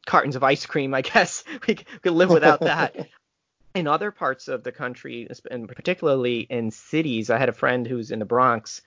[0.08, 0.94] cartons of ice cream.
[0.94, 2.96] I guess we could live without that.
[3.74, 8.10] in other parts of the country, and particularly in cities, I had a friend who's
[8.10, 8.82] in the Bronx,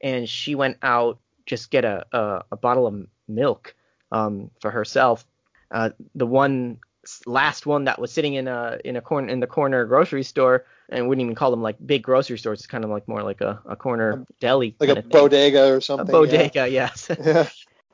[0.00, 3.74] and she went out just get a a, a bottle of milk
[4.12, 5.26] um, for herself.
[5.70, 6.78] Uh, the one
[7.24, 10.66] last one that was sitting in a in a corner in the corner grocery store,
[10.90, 12.60] and wouldn't even call them like big grocery stores.
[12.60, 16.08] It's kind of like more like a, a corner deli, like a bodega or something.
[16.08, 16.90] A bodega, yeah.
[17.08, 17.10] yes.
[17.18, 17.48] Yeah.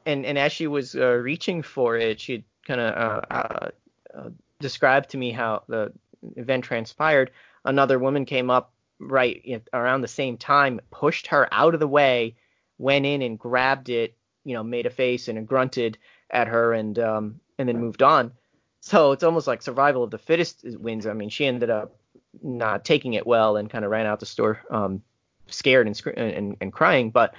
[0.04, 3.70] and and as she was uh, reaching for it, she kind of uh, uh,
[4.14, 5.92] uh, described to me how the
[6.36, 7.30] event transpired.
[7.64, 12.36] Another woman came up right around the same time, pushed her out of the way
[12.82, 15.96] went in and grabbed it, you know, made a face and grunted
[16.30, 18.32] at her and um, and then moved on.
[18.80, 21.06] So it's almost like survival of the fittest wins.
[21.06, 21.96] I mean, she ended up
[22.42, 25.02] not taking it well and kind of ran out the store um,
[25.46, 27.10] scared and, and, and crying.
[27.10, 27.34] But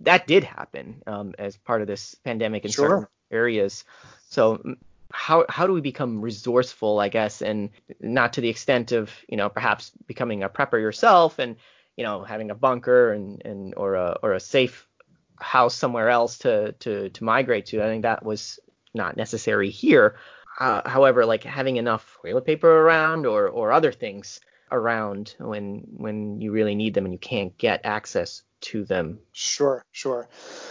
[0.00, 3.10] that did happen um, as part of this pandemic and sure.
[3.30, 3.84] Areas.
[4.28, 4.76] So
[5.12, 9.36] how how do we become resourceful, I guess, and not to the extent of you
[9.36, 11.56] know perhaps becoming a prepper yourself and
[11.96, 14.86] you know having a bunker and and or a or a safe
[15.38, 17.82] house somewhere else to to to migrate to.
[17.82, 18.60] I think that was
[18.94, 20.16] not necessary here.
[20.58, 24.40] Uh, however, like having enough toilet paper around or or other things
[24.70, 29.18] around when when you really need them and you can't get access to them.
[29.32, 30.28] Sure, sure.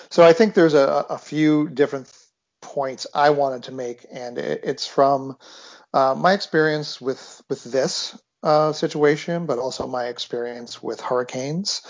[0.10, 2.08] So I think there's a, a few different
[2.74, 5.38] points I wanted to make, and it, it's from
[5.94, 11.82] uh, my experience with with this uh, situation, but also my experience with hurricanes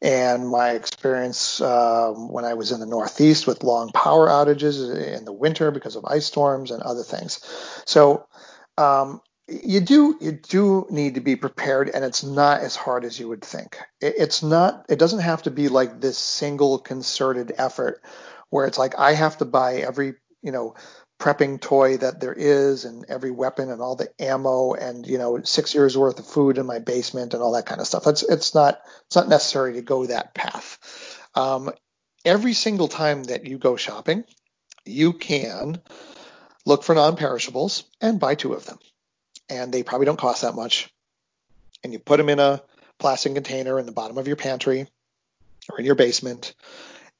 [0.00, 5.24] and my experience um, when I was in the Northeast with long power outages in
[5.24, 7.40] the winter because of ice storms and other things.
[7.84, 8.26] So
[8.78, 13.18] um, you do you do need to be prepared, and it's not as hard as
[13.18, 13.78] you would think.
[14.00, 14.86] It, it's not.
[14.88, 18.02] It doesn't have to be like this single concerted effort
[18.50, 20.74] where it's like I have to buy every you know
[21.18, 25.40] prepping toy that there is and every weapon and all the ammo and you know
[25.42, 28.06] six years worth of food in my basement and all that kind of stuff.
[28.06, 30.78] It's it's not it's not necessary to go that path.
[31.34, 31.70] Um,
[32.24, 34.24] every single time that you go shopping,
[34.84, 35.80] you can
[36.64, 38.78] look for non-perishables and buy two of them,
[39.48, 40.88] and they probably don't cost that much.
[41.82, 42.62] And you put them in a
[42.98, 44.86] plastic container in the bottom of your pantry
[45.70, 46.54] or in your basement,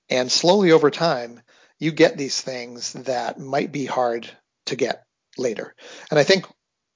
[0.09, 1.40] and slowly over time
[1.79, 4.29] you get these things that might be hard
[4.67, 5.05] to get
[5.37, 5.75] later.
[6.11, 6.47] And I think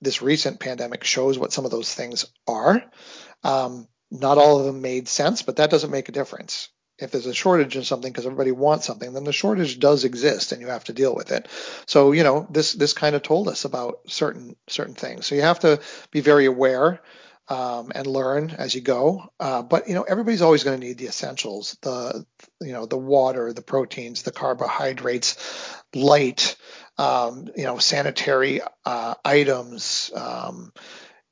[0.01, 2.83] this recent pandemic shows what some of those things are.
[3.45, 6.69] Um, not all of them made sense, but that doesn't make a difference.
[6.99, 10.53] If there's a shortage in something because everybody wants something, then the shortage does exist
[10.53, 11.49] and you have to deal with it.
[11.87, 15.27] So, you know, this this kind of told us about certain certain things.
[15.27, 17.01] So you have to be very aware
[17.49, 19.29] um, and learn as you go.
[19.39, 22.25] Uh, but you know, everybody's always going to need the essentials: the
[22.61, 26.57] you know, the water, the proteins, the carbohydrates, light,
[26.99, 30.73] um, you know, sanitary uh, items, um,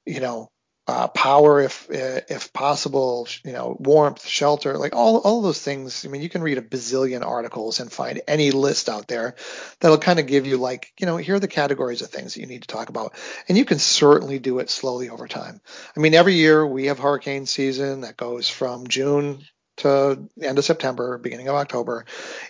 [0.04, 0.50] you know,
[0.90, 6.04] uh, power if if possible, you know, warmth, shelter, like all all those things.
[6.04, 9.36] I mean, you can read a bazillion articles and find any list out there
[9.78, 12.40] that'll kind of give you like, you know, here are the categories of things that
[12.40, 13.14] you need to talk about,
[13.48, 15.60] and you can certainly do it slowly over time.
[15.96, 19.44] I mean, every year we have hurricane season that goes from June
[19.76, 22.04] to end of September, beginning of October,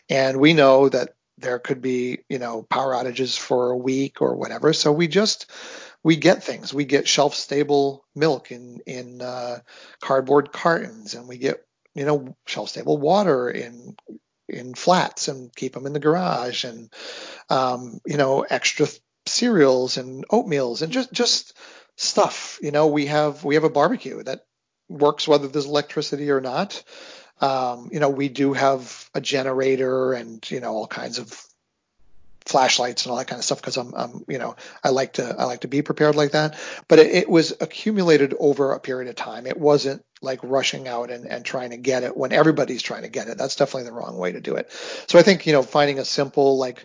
[0.08, 4.34] and we know that there could be, you know, power outages for a week or
[4.34, 4.72] whatever.
[4.72, 5.50] So we just
[6.02, 6.72] we get things.
[6.72, 9.60] We get shelf stable milk in in uh,
[10.00, 13.96] cardboard cartons, and we get you know shelf stable water in
[14.48, 16.92] in flats and keep them in the garage, and
[17.48, 18.86] um, you know extra
[19.26, 21.56] cereals and oatmeals and just just
[21.96, 22.58] stuff.
[22.62, 24.40] You know we have we have a barbecue that
[24.88, 26.82] works whether there's electricity or not.
[27.40, 31.42] Um, you know, we do have a generator and you know all kinds of
[32.50, 35.34] flashlights and all that kind of stuff because I'm, I'm, you know, I like to,
[35.38, 36.58] I like to be prepared like that.
[36.88, 39.46] But it, it, was accumulated over a period of time.
[39.46, 43.08] It wasn't like rushing out and, and trying to get it when everybody's trying to
[43.08, 43.38] get it.
[43.38, 44.70] That's definitely the wrong way to do it.
[45.08, 46.84] So I think, you know, finding a simple like,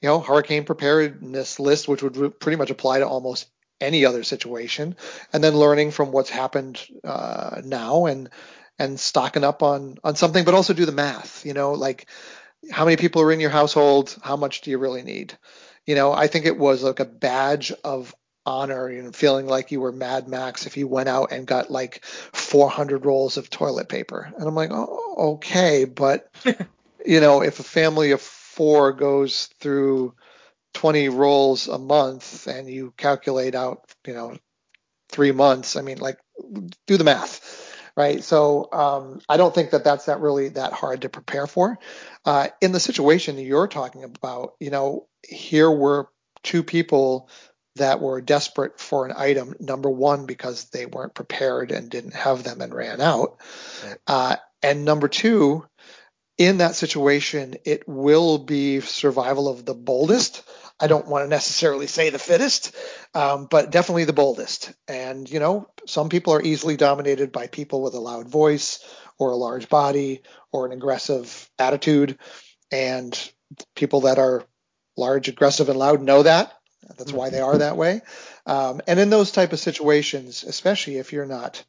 [0.00, 4.96] you know, hurricane preparedness list, which would pretty much apply to almost any other situation,
[5.32, 8.30] and then learning from what's happened uh, now and
[8.78, 11.44] and stocking up on on something, but also do the math.
[11.44, 12.06] You know, like
[12.70, 14.16] how many people are in your household?
[14.22, 15.36] How much do you really need?
[15.86, 18.14] You know, I think it was like a badge of
[18.46, 22.04] honor and feeling like you were Mad Max if you went out and got like
[22.04, 24.32] 400 rolls of toilet paper.
[24.36, 26.32] And I'm like, oh, okay, but
[27.06, 30.14] you know, if a family of four goes through
[30.74, 34.36] 20 rolls a month and you calculate out, you know,
[35.08, 36.18] three months, I mean, like,
[36.86, 37.59] do the math
[37.96, 38.22] right?
[38.22, 41.78] So um, I don't think that that's that really that hard to prepare for.
[42.24, 46.08] Uh, in the situation you're talking about, you know, here were
[46.42, 47.28] two people
[47.76, 49.54] that were desperate for an item.
[49.60, 53.38] Number one, because they weren't prepared and didn't have them and ran out,
[53.84, 53.96] right.
[54.06, 55.64] uh, and number two,
[56.36, 60.42] in that situation, it will be survival of the boldest.
[60.80, 62.74] I don't want to necessarily say the fittest,
[63.14, 64.72] um, but definitely the boldest.
[64.88, 68.82] And, you know, some people are easily dominated by people with a loud voice
[69.18, 70.22] or a large body
[70.52, 72.18] or an aggressive attitude.
[72.72, 73.32] And
[73.74, 74.44] people that are
[74.96, 76.52] large, aggressive, and loud know that.
[76.96, 78.00] That's why they are that way.
[78.46, 81.62] Um, and in those type of situations, especially if you're not,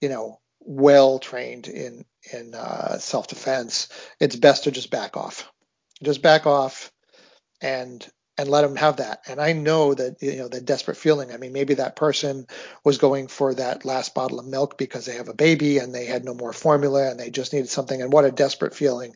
[0.00, 3.88] you know, well trained in in uh, self-defense,
[4.20, 5.50] it's best to just back off.
[6.02, 6.90] Just back off
[7.60, 8.06] and
[8.36, 9.22] and let them have that.
[9.28, 11.32] And I know that you know the desperate feeling.
[11.32, 12.46] I mean, maybe that person
[12.82, 16.06] was going for that last bottle of milk because they have a baby and they
[16.06, 18.00] had no more formula and they just needed something.
[18.00, 19.14] And what a desperate feeling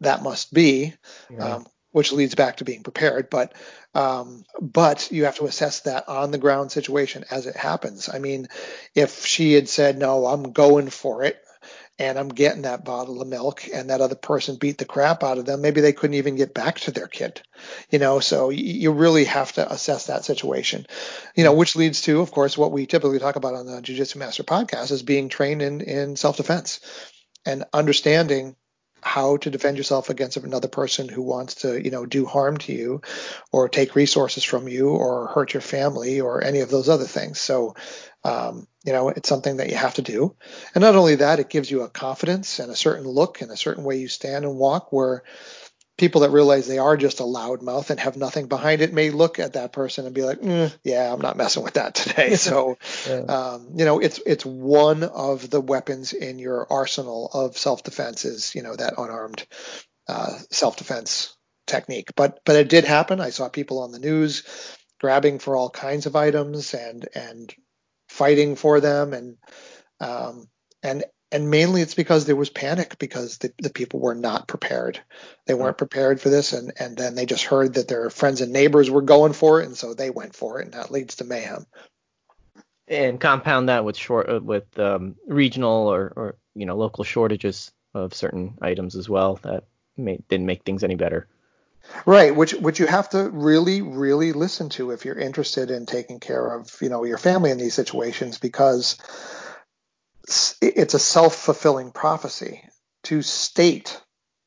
[0.00, 0.94] that must be.
[1.38, 3.28] Um, which leads back to being prepared.
[3.30, 3.52] But
[3.94, 8.08] um, but you have to assess that on the ground situation as it happens.
[8.08, 8.48] I mean,
[8.94, 11.38] if she had said no, I'm going for it,
[11.98, 15.38] and I'm getting that bottle of milk, and that other person beat the crap out
[15.38, 17.42] of them, maybe they couldn't even get back to their kid.
[17.90, 20.86] You know, so you really have to assess that situation.
[21.34, 23.96] You know, which leads to, of course, what we typically talk about on the Jiu
[23.96, 26.80] Jitsu Master podcast is being trained in in self defense
[27.46, 28.56] and understanding
[29.02, 32.72] how to defend yourself against another person who wants to, you know, do harm to
[32.72, 33.02] you
[33.50, 37.40] or take resources from you or hurt your family or any of those other things.
[37.40, 37.74] So,
[38.24, 40.34] um, you know, it's something that you have to do.
[40.74, 43.56] And not only that, it gives you a confidence and a certain look and a
[43.56, 45.22] certain way you stand and walk where
[45.98, 49.38] people that realize they are just a loudmouth and have nothing behind it may look
[49.38, 52.78] at that person and be like, mm, "Yeah, I'm not messing with that today." So,
[53.08, 53.20] yeah.
[53.20, 58.54] um, you know, it's it's one of the weapons in your arsenal of self-defense is
[58.54, 59.46] you know that unarmed
[60.08, 62.10] uh, self-defense technique.
[62.16, 63.20] But but it did happen.
[63.20, 64.44] I saw people on the news
[65.00, 67.54] grabbing for all kinds of items and and
[68.22, 69.36] fighting for them and
[69.98, 70.46] um,
[70.80, 71.02] and
[71.32, 75.00] and mainly it's because there was panic because the, the people were not prepared.
[75.46, 78.52] They weren't prepared for this, and and then they just heard that their friends and
[78.52, 81.24] neighbors were going for it, and so they went for it, and that leads to
[81.24, 81.66] mayhem.
[82.86, 87.72] And compound that with short uh, with um, regional or or you know local shortages
[87.92, 89.64] of certain items as well that
[89.96, 91.26] made, didn't make things any better.
[92.06, 96.20] Right, which which you have to really really listen to if you're interested in taking
[96.20, 98.96] care of you know your family in these situations because
[100.60, 102.62] it's a self-fulfilling prophecy
[103.04, 104.00] to state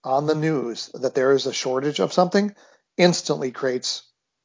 [0.04, 2.56] on the news that there is a shortage of something
[2.98, 4.04] instantly creates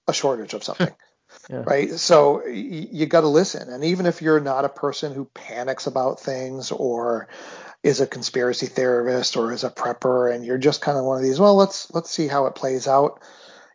[0.09, 0.93] a shortage of something
[1.51, 1.62] yeah.
[1.64, 5.24] right so you, you got to listen and even if you're not a person who
[5.26, 7.28] panics about things or
[7.83, 11.22] is a conspiracy theorist or is a prepper and you're just kind of one of
[11.22, 13.22] these well let's let's see how it plays out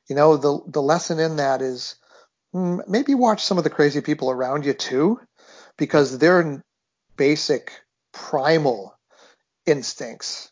[0.07, 1.95] you know the the lesson in that is
[2.53, 5.19] hmm, maybe watch some of the crazy people around you too
[5.77, 6.63] because their
[7.17, 7.71] basic
[8.13, 8.97] primal
[9.65, 10.51] instincts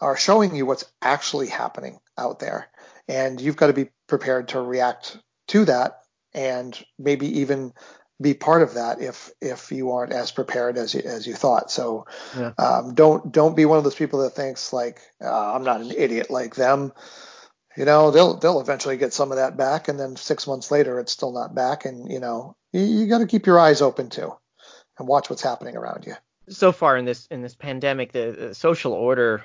[0.00, 2.68] are showing you what's actually happening out there.
[3.08, 5.18] And you've got to be prepared to react
[5.48, 6.00] to that
[6.34, 7.72] and maybe even
[8.20, 11.70] be part of that if if you aren't as prepared as you, as you thought.
[11.70, 12.06] So
[12.36, 12.52] yeah.
[12.58, 15.90] um, don't don't be one of those people that thinks like uh, I'm not an
[15.90, 16.92] idiot like them.
[17.76, 20.98] You know they'll they'll eventually get some of that back, and then six months later
[20.98, 21.84] it's still not back.
[21.84, 24.32] And you know you, you got to keep your eyes open too
[24.98, 26.14] and watch what's happening around you.
[26.48, 29.44] So far in this in this pandemic, the, the social order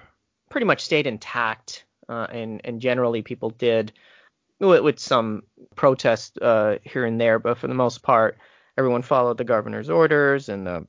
[0.50, 3.92] pretty much stayed intact, uh, and and generally people did
[4.62, 5.44] with, with some
[5.76, 8.38] protest uh, here and there, but for the most part,
[8.78, 10.88] everyone followed the governor's orders and the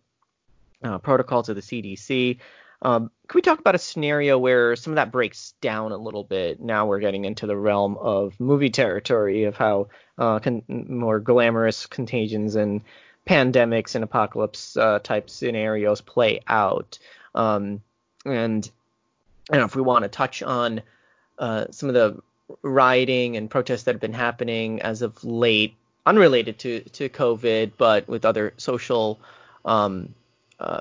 [0.83, 2.39] uh, protocols of the CDC.
[2.83, 6.25] Um, can we talk about a scenario where some of that breaks down a little
[6.25, 6.61] bit?
[6.61, 11.87] Now we're getting into the realm of movie territory of how uh, con- more glamorous
[11.87, 12.83] contagions and
[13.27, 16.99] pandemics and apocalypse uh, type scenarios play out.
[17.37, 17.83] Um,
[18.25, 18.69] and
[19.49, 20.83] I don't know if we want to touch on
[21.39, 22.21] uh, some of the
[22.63, 28.09] rioting and protests that have been happening as of late, unrelated to to COVID, but
[28.09, 29.21] with other social
[29.65, 30.15] um,
[30.59, 30.81] uh,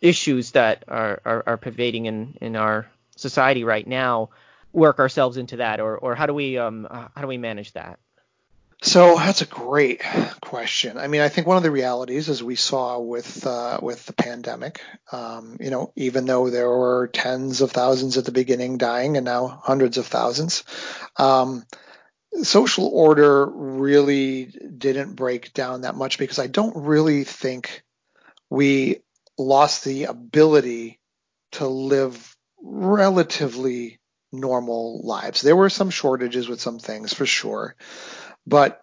[0.00, 4.30] issues that are, are, are pervading in in our society right now.
[4.72, 7.98] Work ourselves into that, or or how do we um how do we manage that?
[8.84, 10.02] So that's a great
[10.40, 10.98] question.
[10.98, 14.12] I mean, I think one of the realities, as we saw with uh, with the
[14.12, 14.80] pandemic,
[15.12, 19.24] um, you know, even though there were tens of thousands at the beginning dying, and
[19.24, 20.64] now hundreds of thousands,
[21.16, 21.64] um,
[22.42, 27.82] social order really didn't break down that much because I don't really think
[28.50, 28.98] we
[29.38, 31.00] lost the ability
[31.52, 34.00] to live relatively
[34.32, 35.42] normal lives.
[35.42, 37.76] There were some shortages with some things for sure.
[38.46, 38.80] But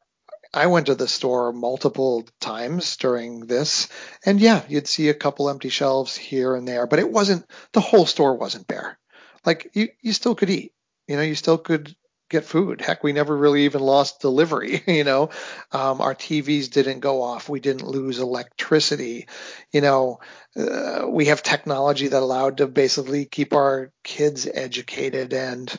[0.53, 3.87] I went to the store multiple times during this,
[4.25, 7.81] and yeah, you'd see a couple empty shelves here and there, but it wasn't the
[7.81, 8.97] whole store wasn't bare.
[9.45, 10.73] Like you, you still could eat.
[11.07, 11.95] You know, you still could
[12.29, 12.81] get food.
[12.81, 14.83] Heck, we never really even lost delivery.
[14.99, 15.29] You know,
[15.71, 17.47] um, our TVs didn't go off.
[17.47, 19.27] We didn't lose electricity.
[19.71, 20.19] You know,
[20.57, 25.73] uh, we have technology that allowed to basically keep our kids educated, and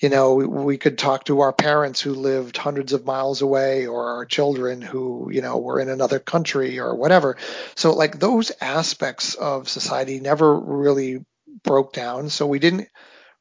[0.00, 3.86] you know, we, we could talk to our parents who lived hundreds of miles away,
[3.86, 7.36] or our children who you know were in another country or whatever.
[7.74, 11.24] So like those aspects of society never really
[11.62, 12.28] broke down.
[12.28, 12.88] So we didn't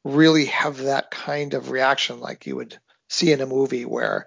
[0.03, 2.77] really have that kind of reaction like you would
[3.09, 4.25] see in a movie where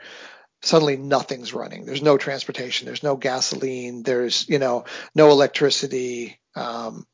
[0.63, 1.87] suddenly nothing's running.
[1.87, 2.87] There's no transportation.
[2.87, 4.03] There's no gasoline.
[4.03, 6.39] There's, you know, no electricity.
[6.55, 7.07] Um,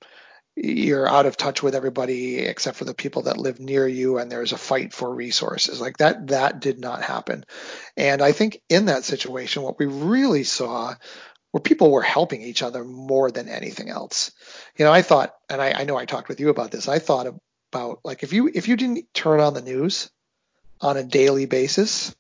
[0.56, 4.32] you're out of touch with everybody except for the people that live near you and
[4.32, 7.44] there's a fight for resources like that that did not happen
[7.96, 10.94] and i think in that situation what we really saw
[11.52, 14.32] were people were helping each other more than anything else
[14.78, 17.00] you know i thought and i, I know i talked with you about this i
[17.00, 17.26] thought
[17.76, 20.10] about like if you if you didn't turn on the news
[20.80, 22.14] on a daily basis,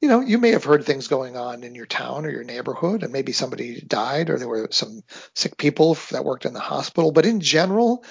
[0.00, 3.02] you know, you may have heard things going on in your town or your neighborhood,
[3.02, 5.02] and maybe somebody died or there were some
[5.34, 7.12] sick people that worked in the hospital.
[7.12, 8.04] But in general,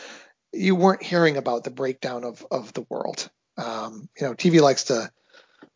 [0.54, 3.30] you weren't hearing about the breakdown of of the world.
[3.58, 5.12] Um, you know, TV likes to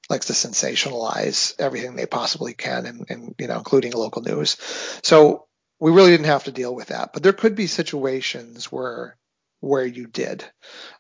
[0.10, 4.58] likes to sensationalize everything they possibly can, and, and you know, including local news.
[5.04, 5.48] So
[5.80, 7.12] we really didn't have to deal with that.
[7.12, 9.18] But there could be situations where
[9.66, 10.46] where you did.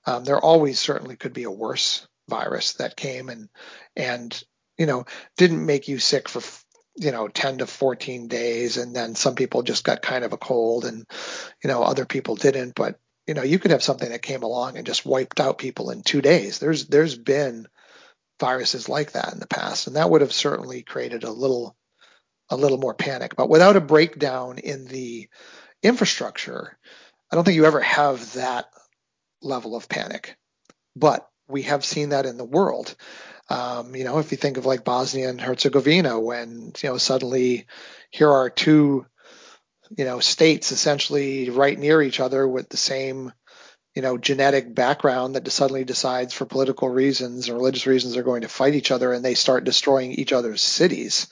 [0.05, 3.49] Um, there always certainly could be a worse virus that came and
[3.95, 4.43] and
[4.77, 5.05] you know
[5.37, 6.41] didn't make you sick for
[6.95, 10.37] you know 10 to 14 days and then some people just got kind of a
[10.37, 11.05] cold and
[11.63, 12.73] you know other people didn't.
[12.75, 15.91] But you know you could have something that came along and just wiped out people
[15.91, 16.59] in 2 days.
[16.59, 17.67] There's there's been
[18.39, 21.75] viruses like that in the past and that would have certainly created a little
[22.49, 23.35] a little more panic.
[23.35, 25.29] But without a breakdown in the
[25.83, 26.77] infrastructure
[27.31, 28.65] I don't think you ever have that
[29.41, 30.37] level of panic,
[30.95, 32.95] but we have seen that in the world.
[33.49, 37.67] Um, you know, if you think of like Bosnia and Herzegovina, when you know suddenly
[38.09, 39.05] here are two,
[39.95, 43.31] you know, states essentially right near each other with the same,
[43.95, 48.41] you know, genetic background that suddenly decides for political reasons and religious reasons they're going
[48.41, 51.27] to fight each other and they start destroying each other's cities,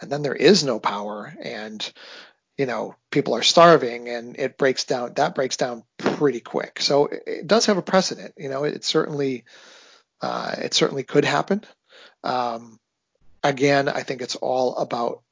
[0.00, 1.92] and then there is no power and
[2.58, 6.80] you know people are starving and it breaks down that breaks down pretty quick.
[6.80, 9.44] So it does have a precedent you know it certainly
[10.20, 11.62] uh, it certainly could happen.
[12.24, 12.78] Um,
[13.42, 15.22] again i think it's all about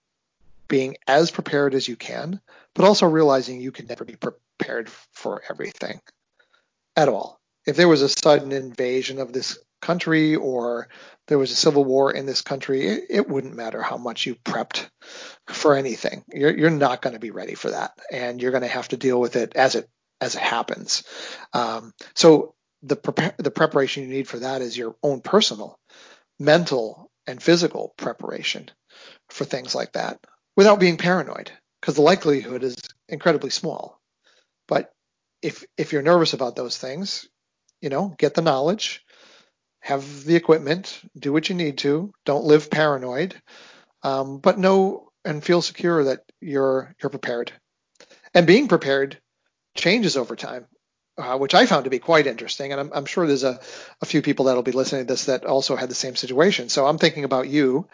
[0.69, 2.41] being as prepared as you can
[2.75, 6.01] but also realizing you can never be prepared for everything
[6.97, 7.41] at all.
[7.67, 10.89] If there was a sudden invasion of this country or
[11.29, 14.35] there was a civil war in this country, it, it wouldn't matter how much you
[14.35, 14.89] prepped
[15.49, 16.25] for anything.
[16.33, 18.97] You're, you're not going to be ready for that, and you're going to have to
[18.97, 19.89] deal with it as it
[20.21, 21.05] as it happens.
[21.53, 25.79] Um, so the pre- the preparation you need for that is your own personal,
[26.39, 28.71] mental, and physical preparation
[29.29, 30.19] for things like that,
[30.57, 32.77] without being paranoid, because the likelihood is
[33.09, 34.01] incredibly small.
[34.69, 34.93] But
[35.43, 37.29] if if you're nervous about those things,
[37.81, 39.05] you know, get the knowledge,
[39.85, 43.35] have the equipment, do what you need to, don't live paranoid,
[44.03, 47.53] um, but know and feel secure that you're you're prepared.
[48.33, 49.19] And being prepared
[49.75, 50.65] changes over time,
[51.19, 52.73] uh, which I found to be quite interesting.
[52.73, 53.61] And I'm, I'm sure there's a,
[54.01, 56.71] a few people that'll be listening to this that also had the same situation.
[56.71, 57.87] So I'm thinking about you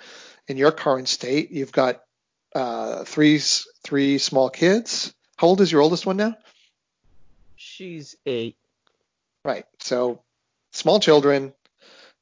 [0.47, 1.51] in your current state.
[1.51, 2.03] You've got
[2.55, 3.41] uh, three
[3.83, 5.13] three small kids.
[5.37, 6.37] How old is your oldest one now?
[7.57, 8.57] She's eight.
[9.45, 9.67] Right.
[9.81, 10.23] So
[10.71, 11.53] small children,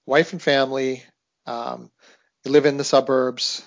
[0.08, 1.04] wife and family,
[1.46, 1.90] um,
[2.44, 3.64] you live in the suburbs,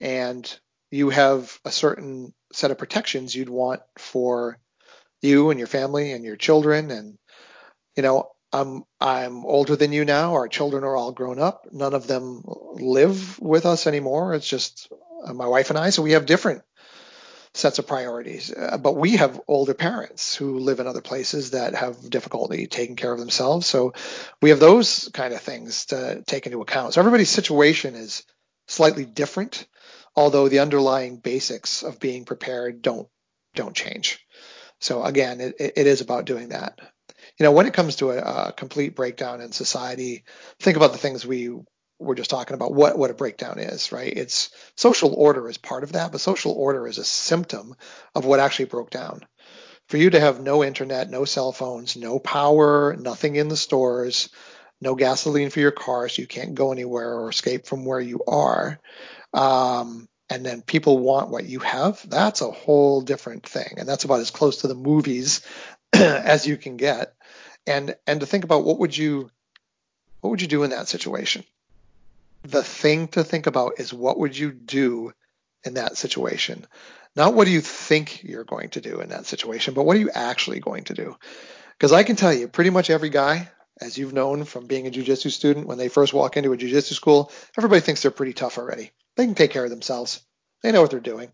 [0.00, 0.58] and
[0.90, 4.58] you have a certain set of protections you'd want for
[5.20, 6.90] you and your family and your children.
[6.90, 7.18] And
[7.94, 10.32] you know, I'm I'm older than you now.
[10.32, 11.68] Our children are all grown up.
[11.70, 14.34] None of them live with us anymore.
[14.34, 14.90] It's just
[15.32, 15.90] my wife and I.
[15.90, 16.62] So we have different
[17.54, 18.52] sets of priorities.
[18.52, 22.96] Uh, but we have older parents who live in other places that have difficulty taking
[22.96, 23.66] care of themselves.
[23.66, 23.92] So
[24.40, 26.94] we have those kind of things to take into account.
[26.94, 28.24] So everybody's situation is
[28.68, 29.66] slightly different,
[30.14, 33.08] although the underlying basics of being prepared don't
[33.54, 34.24] don't change.
[34.80, 36.78] So again, it, it is about doing that.
[37.38, 40.24] You know, when it comes to a, a complete breakdown in society,
[40.60, 41.50] think about the things we
[42.00, 44.12] we're just talking about what what a breakdown is, right?
[44.12, 47.76] It's social order is part of that, but social order is a symptom
[48.14, 49.26] of what actually broke down.
[49.88, 54.30] For you to have no internet, no cell phones, no power, nothing in the stores,
[54.80, 58.22] no gasoline for your car, so you can't go anywhere or escape from where you
[58.26, 58.80] are,
[59.34, 64.04] um, and then people want what you have, that's a whole different thing, and that's
[64.04, 65.42] about as close to the movies
[65.92, 67.14] as you can get.
[67.66, 69.28] And and to think about what would you
[70.20, 71.44] what would you do in that situation?
[72.42, 75.12] The thing to think about is what would you do
[75.64, 76.66] in that situation?
[77.16, 80.00] Not what do you think you're going to do in that situation, but what are
[80.00, 81.16] you actually going to do?
[81.76, 84.90] Because I can tell you, pretty much every guy, as you've known from being a
[84.90, 88.58] jujitsu student, when they first walk into a jujitsu school, everybody thinks they're pretty tough
[88.58, 88.92] already.
[89.16, 90.22] They can take care of themselves.
[90.62, 91.32] They know what they're doing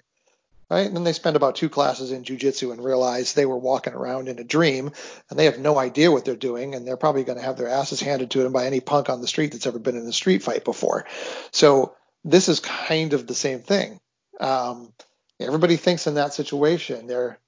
[0.71, 0.87] right?
[0.87, 4.29] And then they spend about two classes in jujitsu and realize they were walking around
[4.29, 4.91] in a dream
[5.31, 7.69] and they have no idea what they're doing and they're probably going to have their
[7.69, 10.13] asses handed to them by any punk on the street that's ever been in a
[10.13, 11.07] street fight before.
[11.53, 11.95] So
[12.25, 14.01] this is kind of the same thing.
[14.41, 14.93] Um,
[15.41, 17.39] everybody thinks in that situation they're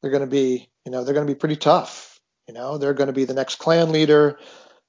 [0.00, 2.18] they're going to be you know they're going to be pretty tough.
[2.46, 4.38] You know they're going to be the next clan leader.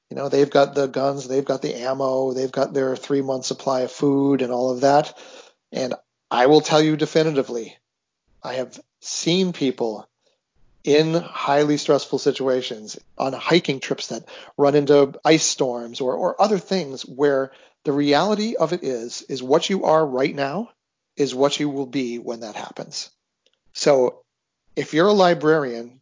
[0.09, 3.45] You know they've got the guns, they've got the ammo, they've got their three month
[3.45, 5.15] supply of food and all of that.
[5.71, 5.93] And
[6.31, 7.77] I will tell you definitively,
[8.43, 10.07] I have seen people
[10.83, 14.25] in highly stressful situations on hiking trips that
[14.57, 17.51] run into ice storms or, or other things where
[17.83, 20.69] the reality of it is is what you are right now
[21.15, 23.09] is what you will be when that happens.
[23.73, 24.23] So
[24.75, 25.99] if you're a librarian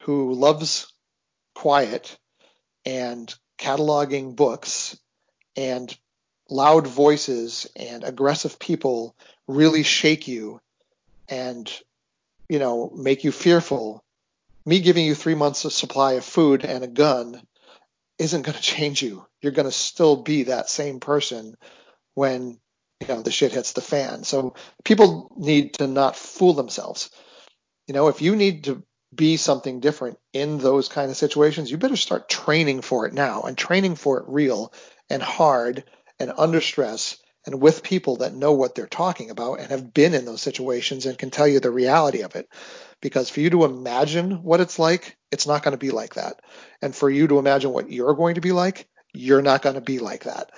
[0.00, 0.92] who loves
[1.54, 2.18] quiet
[2.84, 4.98] and cataloging books
[5.56, 5.96] and
[6.52, 9.16] loud voices and aggressive people
[9.48, 10.60] really shake you
[11.28, 11.72] and
[12.48, 14.04] you know make you fearful.
[14.64, 17.42] Me giving you three months of supply of food and a gun
[18.18, 19.26] isn't going to change you.
[19.40, 21.56] You're going to still be that same person
[22.14, 22.60] when
[23.00, 24.22] you know the shit hits the fan.
[24.22, 27.10] So people need to not fool themselves.
[27.88, 28.82] You know if you need to
[29.14, 33.42] be something different in those kind of situations you better start training for it now
[33.42, 34.72] and training for it real
[35.10, 35.84] and hard
[36.22, 40.14] and under stress and with people that know what they're talking about and have been
[40.14, 42.48] in those situations and can tell you the reality of it.
[43.00, 46.40] Because for you to imagine what it's like, it's not going to be like that.
[46.80, 49.80] And for you to imagine what you're going to be like, you're not going to
[49.80, 50.52] be like that.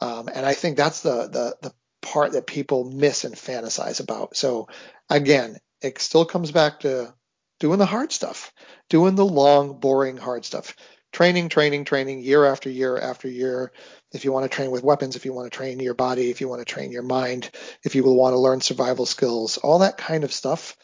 [0.00, 4.36] Um, and I think that's the, the the part that people miss and fantasize about.
[4.36, 4.68] So
[5.10, 7.12] again, it still comes back to
[7.58, 8.52] doing the hard stuff,
[8.88, 10.76] doing the long, boring, hard stuff
[11.12, 13.72] training, training, training year after year after year.
[14.12, 16.40] If you want to train with weapons, if you want to train your body, if
[16.40, 17.50] you want to train your mind,
[17.82, 20.76] if you will want to learn survival skills, all that kind of stuff,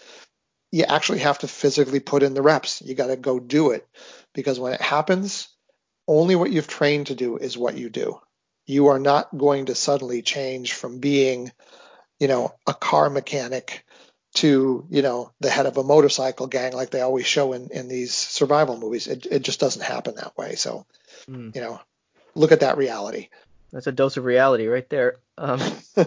[0.71, 2.83] you actually have to physically put in the reps.
[2.83, 3.87] You got to go do it
[4.35, 5.49] because when it happens,
[6.09, 8.21] only what you've trained to do is what you do.
[8.67, 11.53] You are not going to suddenly change from being,
[12.19, 13.85] you know, a car mechanic
[14.35, 17.89] to you know the head of a motorcycle gang like they always show in, in
[17.89, 19.07] these survival movies.
[19.07, 20.57] It, it just doesn't happen that way.
[20.57, 20.87] So
[21.29, 21.55] mm.
[21.55, 21.81] you know,
[22.35, 23.29] look at that reality.
[23.73, 25.17] That's a dose of reality right there.
[25.37, 25.61] Um,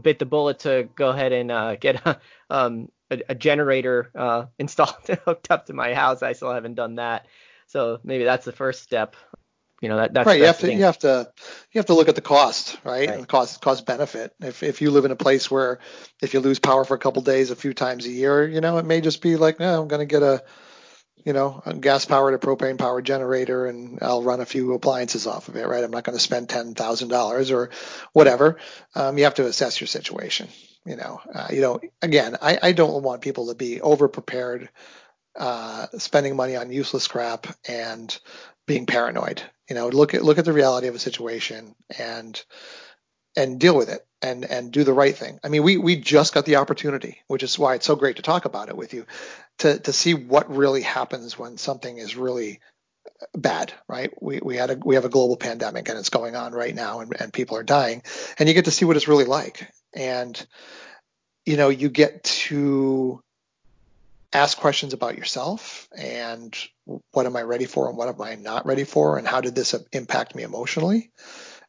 [0.00, 4.46] bit the bullet to go ahead and uh, get a, um, a, a generator uh,
[4.58, 6.22] installed and hooked up to my house.
[6.22, 7.26] I still haven't done that.
[7.66, 9.14] So maybe that's the first step
[9.80, 10.38] you know that that's right.
[10.38, 11.30] You have to you have to
[11.72, 13.08] you have to look at the cost, right?
[13.08, 13.20] right.
[13.20, 14.34] the cost cost benefit.
[14.40, 15.78] If if you live in a place where
[16.20, 18.78] if you lose power for a couple days a few times a year, you know,
[18.78, 20.42] it may just be like, no, I'm going to get a
[21.24, 25.26] you know, a gas powered or propane powered generator and I'll run a few appliances
[25.26, 25.82] off of it, right?
[25.82, 27.70] I'm not going to spend $10,000 or
[28.12, 28.58] whatever.
[28.94, 30.48] Um, you have to assess your situation.
[30.86, 34.70] You know, uh, you know, again, I, I don't want people to be over prepared,
[35.36, 38.18] uh, spending money on useless crap and
[38.68, 39.42] being paranoid.
[39.68, 42.40] You know, look at look at the reality of a situation and
[43.36, 45.40] and deal with it and and do the right thing.
[45.42, 48.22] I mean, we we just got the opportunity, which is why it's so great to
[48.22, 49.06] talk about it with you,
[49.58, 52.60] to to see what really happens when something is really
[53.36, 54.10] bad, right?
[54.22, 57.00] We we had a we have a global pandemic and it's going on right now
[57.00, 58.02] and, and people are dying.
[58.38, 59.68] And you get to see what it's really like.
[59.94, 60.46] And
[61.44, 63.22] you know, you get to
[64.32, 66.56] ask questions about yourself and
[67.12, 69.54] what am I ready for and what am I not ready for and how did
[69.54, 71.10] this impact me emotionally?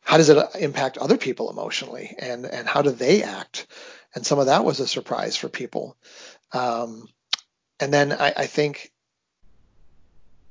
[0.02, 3.68] How does it impact other people emotionally and and how do they act?
[4.16, 5.98] And some of that was a surprise for people.
[6.52, 7.08] Um,
[7.80, 8.92] and then I, I think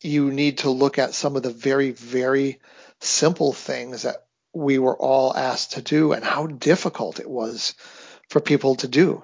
[0.01, 2.61] you need to look at some of the very very
[3.01, 7.75] simple things that we were all asked to do and how difficult it was
[8.31, 9.23] for people to do.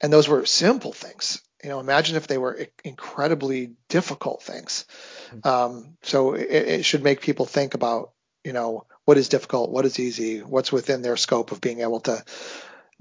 [0.00, 4.84] And those were simple things you know, imagine if they were incredibly difficult things.
[5.30, 5.48] Mm-hmm.
[5.48, 8.12] Um, so it, it, should make people think about,
[8.44, 12.00] you know, what is difficult, what is easy, what's within their scope of being able
[12.00, 12.24] to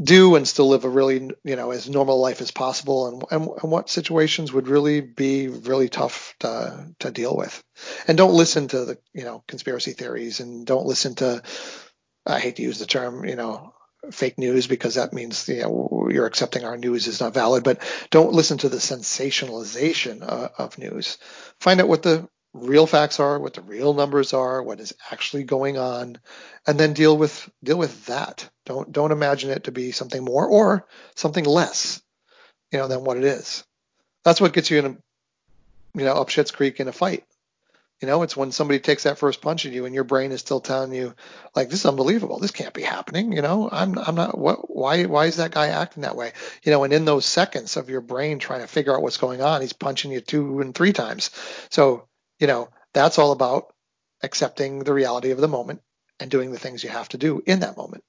[0.01, 3.49] do and still live a really, you know, as normal life as possible, and, and,
[3.62, 7.64] and what situations would really be really tough to to deal with.
[8.07, 11.43] And don't listen to the, you know, conspiracy theories, and don't listen to,
[12.26, 13.74] I hate to use the term, you know,
[14.09, 17.63] fake news because that means you know, you're accepting our news is not valid.
[17.63, 21.17] But don't listen to the sensationalization uh, of news.
[21.59, 25.43] Find out what the real facts are, what the real numbers are, what is actually
[25.43, 26.17] going on,
[26.67, 28.49] and then deal with deal with that.
[28.65, 32.01] Don't don't imagine it to be something more or something less,
[32.71, 33.63] you know, than what it is.
[34.23, 34.97] That's what gets you in a
[35.97, 37.23] you know up shit's creek in a fight.
[38.01, 40.39] You know, it's when somebody takes that first punch at you and your brain is
[40.39, 41.13] still telling you,
[41.55, 42.39] like, this is unbelievable.
[42.39, 43.31] This can't be happening.
[43.31, 46.31] You know, I'm, I'm not, what, why, why is that guy acting that way?
[46.63, 49.41] You know, and in those seconds of your brain trying to figure out what's going
[49.41, 51.29] on, he's punching you two and three times.
[51.69, 52.07] So,
[52.39, 53.73] you know, that's all about
[54.23, 55.81] accepting the reality of the moment
[56.19, 58.03] and doing the things you have to do in that moment.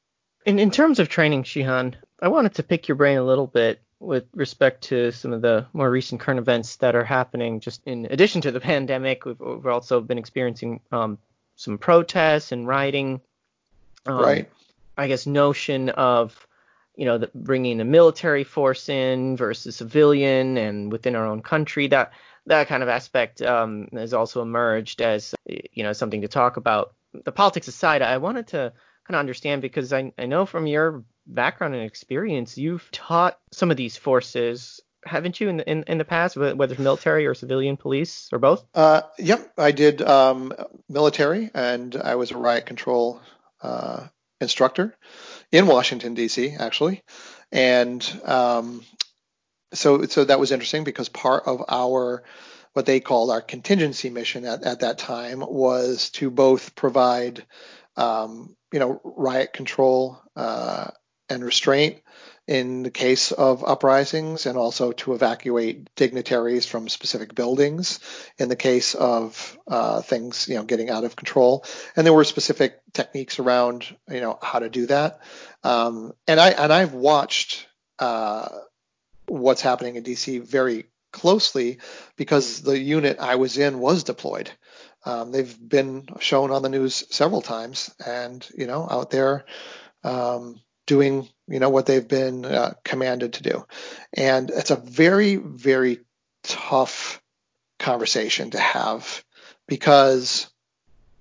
[0.47, 3.80] In, in terms of training, Shihan, I wanted to pick your brain a little bit
[4.03, 7.61] with respect to some of the more recent current events that are happening.
[7.61, 11.19] Just in addition to the pandemic, we've, we've also been experiencing um,
[11.57, 13.21] some protests and rioting.
[14.05, 14.51] Um, right.
[14.99, 16.47] I guess notion of
[16.97, 21.87] you know the, bringing the military force in versus civilian and within our own country
[21.87, 22.13] that
[22.47, 26.93] that kind of aspect um, has also emerged as you know something to talk about.
[27.25, 28.73] The politics aside, I wanted to
[29.07, 33.70] kind of understand because I, I know from your background and experience, you've taught some
[33.70, 37.77] of these forces, haven't you, in the, in, in the past, whether military or civilian
[37.77, 38.64] police or both?
[38.75, 40.53] Uh, yep, I did um,
[40.89, 43.20] military, and I was a riot control
[43.62, 44.07] uh,
[44.41, 44.97] instructor
[45.51, 46.57] in Washington D.C.
[46.59, 47.03] actually,
[47.51, 48.85] and um,
[49.73, 52.25] so so that was interesting because part of our
[52.73, 57.45] what they called our contingency mission at, at that time was to both provide
[57.97, 60.91] um, you know riot control uh,
[61.29, 62.03] and restraint
[62.49, 68.01] in the case of uprisings and also to evacuate dignitaries from specific buildings.
[68.39, 71.64] In the case of uh, things you know getting out of control.
[71.97, 75.20] And there were specific techniques around you know how to do that.
[75.62, 77.66] Um, and I and I've watched
[77.99, 78.49] uh,
[79.27, 81.79] what's happening in DC very closely
[82.16, 84.51] because the unit I was in was deployed.
[85.05, 89.45] Um, they've been shown on the news several times and you know out there
[90.05, 93.66] um, doing you know what they've been uh, commanded to do.
[94.14, 96.01] And it's a very very
[96.43, 97.20] tough
[97.78, 99.24] conversation to have
[99.66, 100.49] because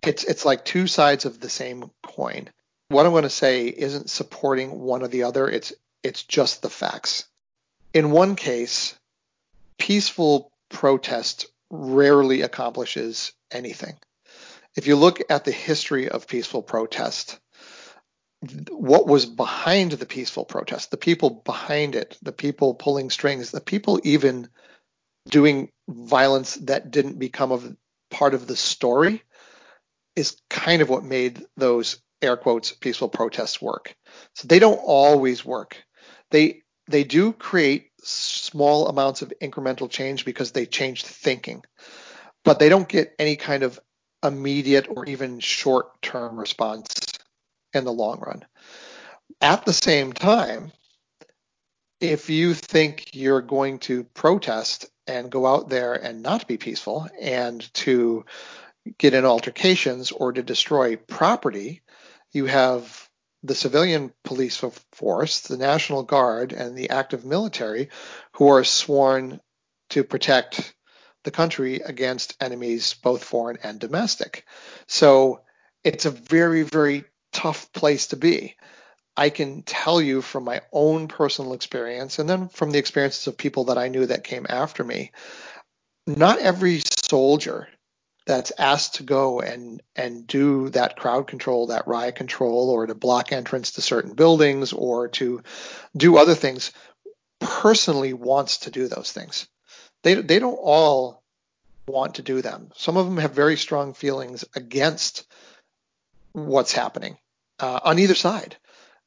[0.01, 2.49] it's it's like two sides of the same coin.
[2.89, 5.49] What i'm going to say isn't supporting one or the other.
[5.49, 7.25] It's it's just the facts.
[7.93, 8.95] In one case
[9.77, 13.97] peaceful protest rarely accomplishes anything.
[14.75, 17.39] If you look at the history of peaceful protest
[18.69, 23.61] what was behind the peaceful protest, the people behind it, the people pulling strings, the
[23.61, 24.49] people even
[25.29, 27.75] doing violence that didn't become of
[28.09, 29.21] part of the story
[30.15, 33.95] is kind of what made those air quotes peaceful protests work.
[34.35, 35.77] So they don't always work.
[36.31, 41.63] They they do create small amounts of incremental change because they change thinking,
[42.43, 43.79] but they don't get any kind of
[44.23, 47.00] immediate or even short term response
[47.73, 48.43] in the long run.
[49.39, 50.71] At the same time,
[51.99, 57.07] if you think you're going to protest and go out there and not be peaceful
[57.19, 58.25] and to
[58.97, 61.81] get in altercations or to destroy property,
[62.31, 63.09] you have
[63.43, 67.89] the civilian police force, the National Guard, and the active military
[68.33, 69.39] who are sworn
[69.89, 70.73] to protect
[71.23, 74.45] the country against enemies, both foreign and domestic.
[74.87, 75.41] So
[75.83, 78.55] it's a very, very tough place to be.
[79.15, 83.37] I can tell you from my own personal experience and then from the experiences of
[83.37, 85.11] people that I knew that came after me,
[86.07, 87.67] not every soldier
[88.25, 92.95] that's asked to go and and do that crowd control, that riot control, or to
[92.95, 95.41] block entrance to certain buildings, or to
[95.95, 96.71] do other things,
[97.39, 99.47] personally wants to do those things.
[100.03, 101.23] They they don't all
[101.87, 102.71] want to do them.
[102.75, 105.25] Some of them have very strong feelings against
[106.31, 107.17] what's happening
[107.61, 108.57] uh, on either side.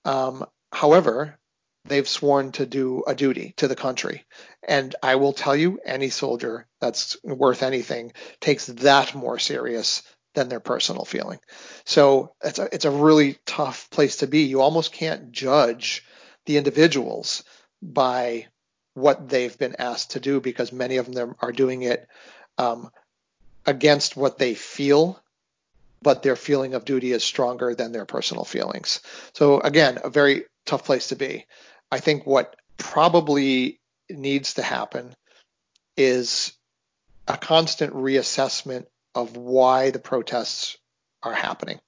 [0.05, 1.39] Um, however,
[1.85, 4.25] they've sworn to do a duty to the country.
[4.67, 10.03] And I will tell you, any soldier that's worth anything takes that more serious
[10.35, 11.39] than their personal feeling.
[11.85, 14.45] So it's a, it's a really tough place to be.
[14.45, 16.05] You almost can't judge
[16.47, 17.45] the individuals
[17.83, 18.47] by
[18.95, 22.09] what they've been asked to do because many of them are doing it
[22.59, 22.91] um,
[23.67, 25.21] against what they feel
[26.05, 29.01] but their feeling of duty is stronger than their personal feelings.
[29.33, 31.47] So again, a very tough place to be.
[31.91, 33.81] I think what probably
[34.11, 35.15] needs to happen
[35.97, 36.53] is
[37.27, 38.85] a constant reassessment
[39.15, 40.77] of why the protests
[41.23, 41.81] are happening.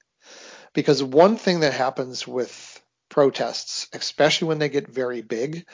[0.72, 5.66] Because one thing that happens with protests, especially when they get very big,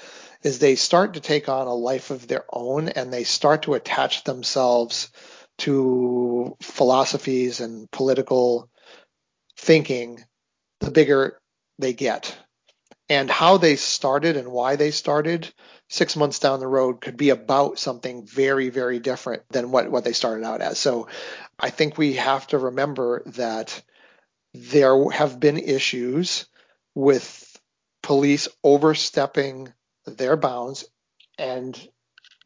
[0.43, 3.75] is they start to take on a life of their own and they start to
[3.75, 5.11] attach themselves
[5.59, 8.69] to philosophies and political
[9.57, 10.25] thinking,
[10.81, 11.39] the bigger
[11.79, 12.37] they get.
[13.09, 15.53] And how they started and why they started
[15.91, 20.05] six months down the road could be about something very, very different than what, what
[20.05, 20.79] they started out as.
[20.79, 21.09] So
[21.59, 23.83] I think we have to remember that
[24.55, 26.47] there have been issues
[26.95, 27.61] with
[28.03, 29.73] police overstepping
[30.07, 30.85] their bounds
[31.39, 31.79] and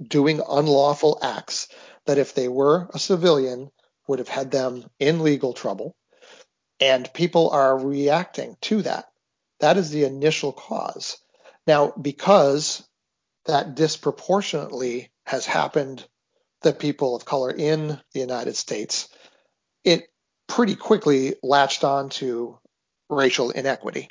[0.02, 1.68] doing unlawful acts
[2.06, 3.70] that if they were a civilian
[4.08, 5.96] would have had them in legal trouble.
[6.80, 9.06] And people are reacting to that.
[9.60, 11.18] That is the initial cause.
[11.66, 12.86] Now because
[13.46, 16.06] that disproportionately has happened
[16.62, 19.08] to people of color in the United States
[19.84, 20.08] it
[20.48, 22.58] pretty quickly latched on to
[23.08, 24.08] racial inequity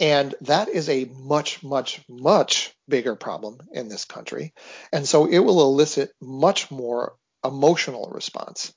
[0.00, 4.52] and that is a much, much, much bigger problem in this country.
[4.92, 8.72] And so it will elicit much more emotional response.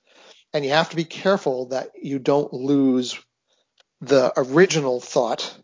[0.54, 3.20] And you have to be careful that you don't lose
[4.02, 5.58] the original thought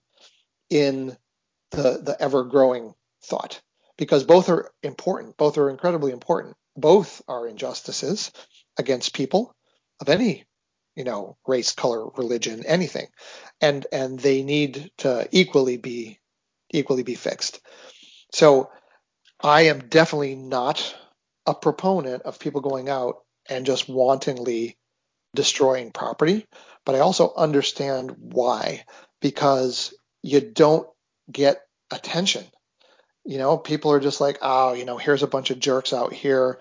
[0.70, 1.18] in
[1.72, 2.94] the, the ever growing
[3.26, 3.62] thought
[3.98, 5.38] because both are important.
[5.38, 6.56] Both are incredibly important.
[6.76, 8.32] Both are injustices
[8.78, 9.56] against people
[10.00, 10.46] of any
[10.98, 13.08] you know, race, color, religion, anything,
[13.62, 16.20] and and they need to equally be
[16.72, 17.62] equally be fixed.
[18.34, 18.72] So
[19.40, 20.96] I am definitely not
[21.46, 23.18] a proponent of people going out
[23.48, 24.76] and just wantonly
[25.36, 26.48] destroying property,
[26.84, 28.84] but I also understand why
[29.22, 29.94] because
[30.24, 30.90] you don't
[31.32, 32.44] get attention.
[33.24, 36.12] You know, people are just like, oh, you know, here's a bunch of jerks out
[36.12, 36.60] here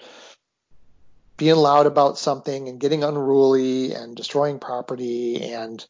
[1.36, 5.84] being loud about something and getting unruly and destroying property and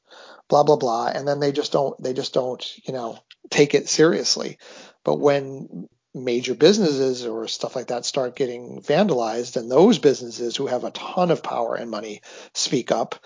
[0.48, 1.06] blah blah blah.
[1.06, 3.18] And then they just don't they just don't you know
[3.50, 4.58] take it seriously.
[5.04, 10.66] But when major businesses or stuff like that start getting vandalized and those businesses who
[10.66, 12.22] have a ton of power and money
[12.54, 13.16] speak up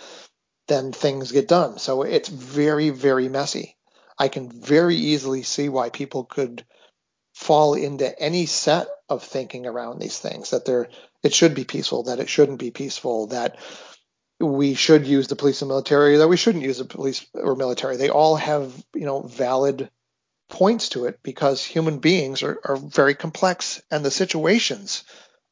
[0.67, 1.79] then things get done.
[1.79, 3.77] So it's very very messy.
[4.19, 6.65] I can very easily see why people could
[7.33, 10.89] fall into any set of thinking around these things that they're
[11.23, 13.59] it should be peaceful, that it shouldn't be peaceful, that
[14.39, 17.97] we should use the police and military, that we shouldn't use the police or military.
[17.97, 19.91] They all have, you know, valid
[20.49, 25.05] points to it because human beings are, are very complex and the situations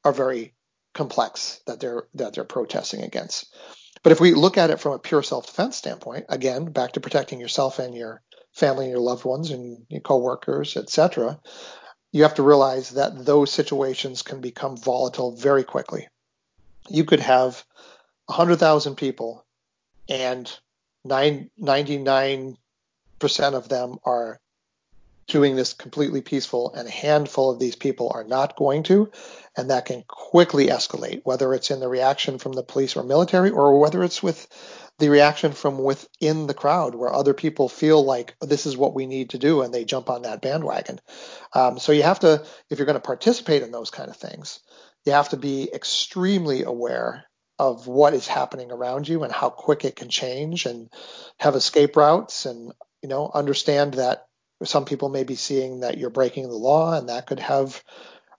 [0.04, 0.54] are very
[0.94, 3.54] complex that they're that they're protesting against.
[4.02, 7.40] But if we look at it from a pure self-defense standpoint, again, back to protecting
[7.40, 8.22] yourself and your
[8.54, 11.40] family and your loved ones and your coworkers, etc.,
[12.12, 16.08] you have to realize that those situations can become volatile very quickly.
[16.88, 17.64] You could have
[18.26, 19.44] 100,000 people
[20.08, 20.50] and
[21.06, 22.56] 99%
[23.54, 24.40] of them are
[25.26, 29.10] doing this completely peaceful and a handful of these people are not going to
[29.56, 33.50] and that can quickly escalate whether it's in the reaction from the police or military
[33.50, 34.48] or whether it's with
[34.98, 39.06] the reaction from within the crowd where other people feel like this is what we
[39.06, 41.00] need to do and they jump on that bandwagon.
[41.52, 44.60] Um, so you have to, if you're going to participate in those kind of things,
[45.04, 47.24] you have to be extremely aware
[47.58, 50.90] of what is happening around you and how quick it can change and
[51.38, 52.72] have escape routes and,
[53.02, 54.26] you know, understand that
[54.64, 57.82] some people may be seeing that you're breaking the law and that could have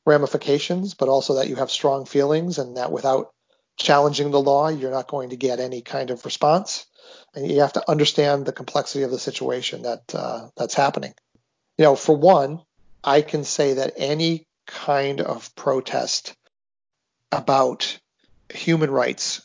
[0.05, 3.31] ramifications, but also that you have strong feelings and that without
[3.79, 6.85] challenging the law, you're not going to get any kind of response.
[7.33, 11.13] And you have to understand the complexity of the situation that uh, that's happening.
[11.77, 12.61] You know, for one,
[13.03, 16.35] I can say that any kind of protest
[17.31, 17.97] about
[18.53, 19.41] human rights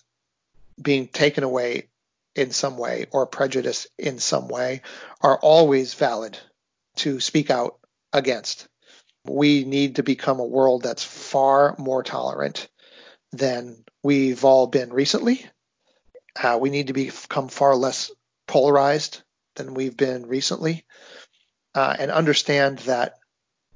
[0.80, 1.88] being taken away
[2.34, 4.82] in some way or prejudice in some way
[5.20, 6.36] are always valid
[6.96, 7.78] to speak out
[8.12, 8.66] against.
[9.24, 12.68] We need to become a world that's far more tolerant
[13.36, 15.44] than we've all been recently.
[16.40, 18.10] Uh, we need to become far less
[18.46, 19.22] polarized
[19.56, 20.84] than we've been recently
[21.74, 23.14] uh, and understand that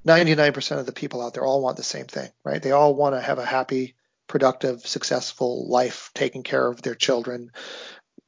[0.06, 2.62] 99% of the people out there all want the same thing, right?
[2.62, 3.94] They all want to have a happy,
[4.26, 7.50] productive, successful life, taking care of their children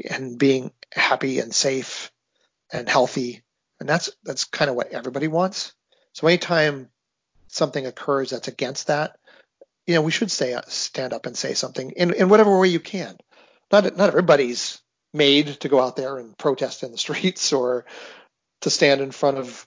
[0.09, 2.11] and being happy and safe
[2.72, 3.43] and healthy.
[3.78, 5.72] And that's that's kind of what everybody wants.
[6.12, 6.91] So anytime
[7.49, 9.16] something occurs that's against that,
[9.87, 12.81] you know, we should say stand up and say something in, in whatever way you
[12.81, 13.16] can.
[13.72, 14.81] Not not everybody's
[15.12, 17.87] made to go out there and protest in the streets or
[18.62, 19.66] to stand in front of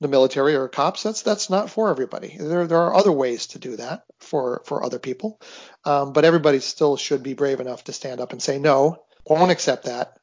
[0.00, 1.02] the military or cops.
[1.02, 2.36] That's that's not for everybody.
[2.38, 5.40] There there are other ways to do that for for other people,
[5.84, 9.52] um, but everybody still should be brave enough to stand up and say no, won't
[9.52, 10.18] accept that,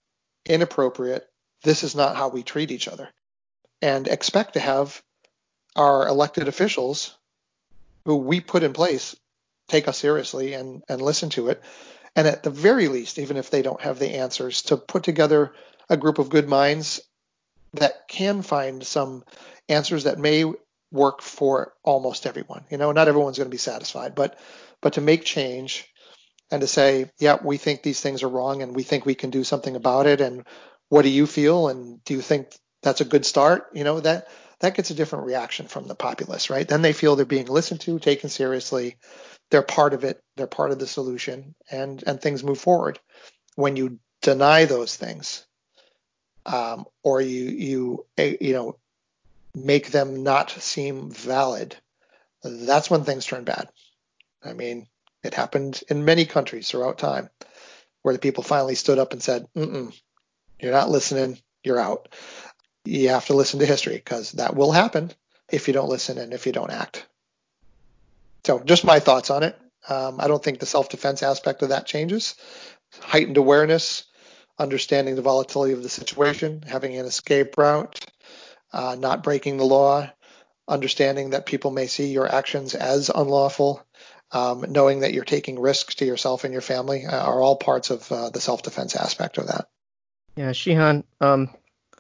[0.46, 1.26] inappropriate.
[1.64, 3.10] This is not how we treat each other,
[3.82, 5.02] and expect to have
[5.76, 7.18] our elected officials
[8.06, 9.16] who we put in place
[9.72, 11.64] take us seriously and, and listen to it
[12.16, 15.54] And at the very least, even if they don't have the answers, to put together
[15.90, 17.02] a group of good minds
[17.74, 19.24] that can find some
[19.70, 20.44] answers that may
[20.92, 22.66] work for almost everyone.
[22.70, 24.38] You know, not everyone's going to be satisfied, but
[24.82, 25.88] but to make change
[26.52, 29.30] and to say, yeah, we think these things are wrong and we think we can
[29.30, 30.46] do something about it and
[30.90, 32.48] what do you feel and do you think
[32.84, 33.70] that's a good start?
[33.74, 34.28] You know, that
[34.62, 36.68] that gets a different reaction from the populace, right?
[36.68, 38.98] Then they feel they're being listened to, taken seriously,
[39.50, 43.00] they're part of it, they're part of the solution and and things move forward.
[43.56, 45.46] When you deny those things,
[46.46, 48.78] um, or you you eh, you know
[49.54, 51.76] make them not seem valid,
[52.44, 53.68] that's when things turn bad.
[54.44, 54.88] I mean,
[55.24, 57.30] it happened in many countries throughout time
[58.02, 59.94] where the people finally stood up and said, Mm-mm,
[60.60, 61.40] "You're not listening.
[61.64, 62.10] You're out."
[62.86, 65.12] You have to listen to history because that will happen
[65.52, 67.06] if you don't listen and if you don't act.
[68.46, 69.58] So, just my thoughts on it.
[69.88, 72.36] Um, I don't think the self-defense aspect of that changes.
[73.00, 74.04] Heightened awareness,
[74.58, 78.00] understanding the volatility of the situation, having an escape route,
[78.74, 80.10] uh, not breaking the law,
[80.68, 83.86] understanding that people may see your actions as unlawful,
[84.32, 87.90] um, knowing that you're taking risks to yourself and your family uh, are all parts
[87.90, 89.68] of uh, the self-defense aspect of that.
[90.36, 91.50] Yeah, Shihan, um,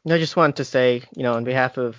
[0.09, 1.95] I just wanted to say, you know, on behalf of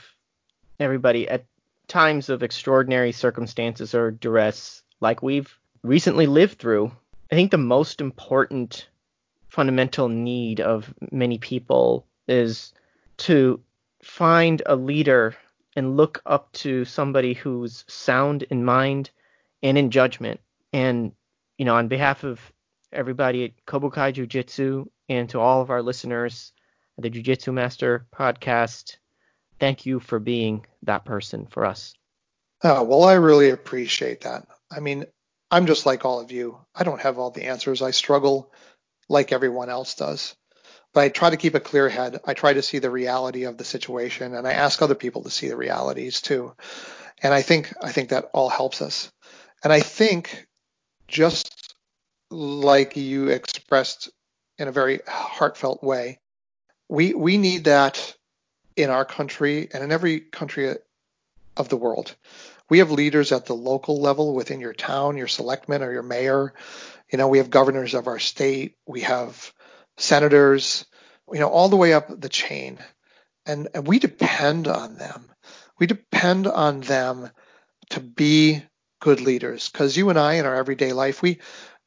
[0.81, 1.47] everybody, at
[1.87, 6.91] times of extraordinary circumstances or duress, like we've recently lived through,
[7.31, 8.89] I think the most important
[9.49, 12.73] fundamental need of many people is
[13.19, 13.61] to
[14.03, 15.37] find a leader
[15.77, 19.11] and look up to somebody who's sound in mind
[19.63, 20.41] and in judgment.
[20.73, 21.13] And,
[21.57, 22.41] you know, on behalf of
[22.93, 26.53] everybody at Kobukai Jiu Jitsu and to all of our listeners
[27.03, 28.97] the Jiu Jitsu Master podcast,
[29.59, 31.95] thank you for being that person for us.
[32.65, 34.47] Oh, well, I really appreciate that.
[34.71, 35.05] I mean,
[35.51, 36.59] I'm just like all of you.
[36.75, 37.83] I don't have all the answers.
[37.83, 38.53] I struggle
[39.09, 40.35] like everyone else does.
[40.95, 42.21] But I try to keep a clear head.
[42.25, 45.31] I try to see the reality of the situation and I ask other people to
[45.31, 46.55] see the realities too.
[47.23, 49.11] And I think I think that all helps us.
[49.65, 50.47] And I think
[51.09, 51.75] just
[52.31, 54.11] like you expressed
[54.59, 56.19] in a very heartfelt way,
[56.93, 58.15] we we need that
[58.77, 60.77] in our country and in every country
[61.57, 62.15] of the world.
[62.69, 66.53] We have leaders at the local level within your town, your selectman or your mayor,
[67.11, 69.53] you know, we have governors of our state, we have
[69.97, 70.85] senators,
[71.33, 72.79] you know, all the way up the chain.
[73.47, 75.31] And, and we depend on them.
[75.79, 77.31] We depend on them
[77.91, 78.63] to be
[79.01, 81.41] good leaders because you and I in our everyday life, we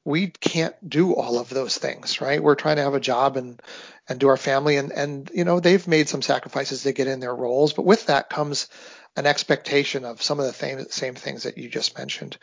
[0.06, 2.42] we can't do all of those things, right?
[2.42, 3.60] We're trying to have a job and
[4.08, 7.20] and do our family and and you know they've made some sacrifices to get in
[7.20, 8.70] their roles, but with that comes
[9.18, 12.38] an expectation of some of the th- same things that you just mentioned.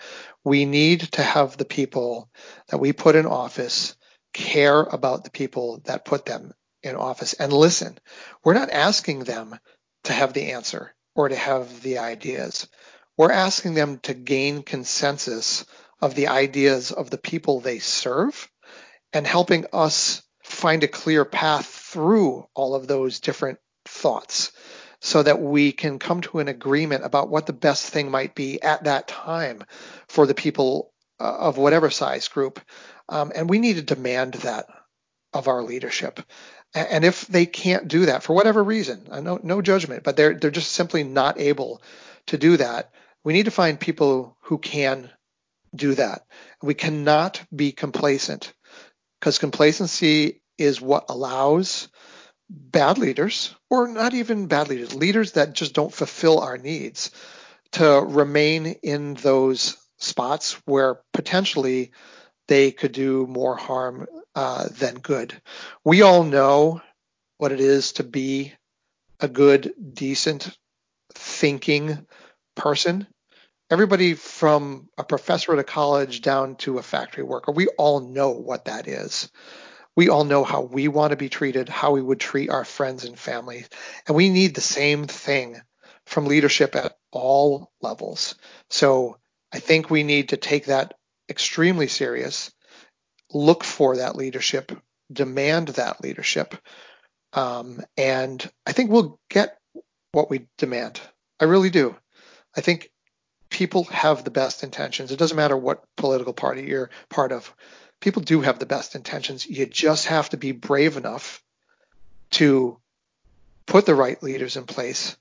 [0.44, 2.30] We need to have the people
[2.68, 3.94] that we put in office
[4.32, 6.52] care about the people that put them
[6.82, 7.98] in office and listen.
[8.42, 9.56] We're not asking them
[10.04, 12.66] to have the answer or to have the ideas.
[13.16, 15.66] We're asking them to gain consensus
[16.02, 18.50] of the ideas of the people they serve
[19.12, 24.52] and helping us find a clear path through all of those different thoughts
[25.00, 28.60] so that we can come to an agreement about what the best thing might be
[28.62, 29.62] at that time
[30.08, 32.60] for the people uh, of whatever size group.
[33.08, 34.66] Um, and we need to demand that
[35.32, 36.20] of our leadership.
[36.74, 40.50] And if they can't do that for whatever reason, no, no judgment, but they're they're
[40.50, 41.82] just simply not able
[42.26, 42.90] to do that.
[43.24, 45.10] We need to find people who can
[45.74, 46.22] do that.
[46.62, 48.52] We cannot be complacent
[49.20, 51.88] because complacency is what allows
[52.50, 57.10] bad leaders, or not even bad leaders, leaders that just don't fulfill our needs,
[57.72, 61.92] to remain in those spots where potentially
[62.48, 65.40] they could do more harm uh, than good.
[65.84, 66.82] We all know
[67.38, 68.52] what it is to be
[69.20, 70.56] a good, decent,
[71.14, 72.06] thinking
[72.56, 73.06] person.
[73.72, 78.30] Everybody from a professor at a college down to a factory worker, we all know
[78.30, 79.30] what that is
[79.94, 83.04] we all know how we want to be treated, how we would treat our friends
[83.04, 83.66] and family.
[84.06, 85.60] And we need the same thing
[86.06, 88.34] from leadership at all levels.
[88.70, 89.18] So
[89.52, 90.94] I think we need to take that
[91.28, 92.50] extremely serious,
[93.32, 94.72] look for that leadership,
[95.12, 96.54] demand that leadership.
[97.34, 99.58] Um, and I think we'll get
[100.12, 101.00] what we demand.
[101.38, 101.96] I really do.
[102.56, 102.90] I think
[103.52, 105.12] people have the best intentions.
[105.12, 107.54] It doesn't matter what political party you're part of
[108.02, 109.46] people do have the best intentions.
[109.46, 111.42] You just have to be brave enough
[112.32, 112.76] to
[113.66, 115.16] put the right leaders in place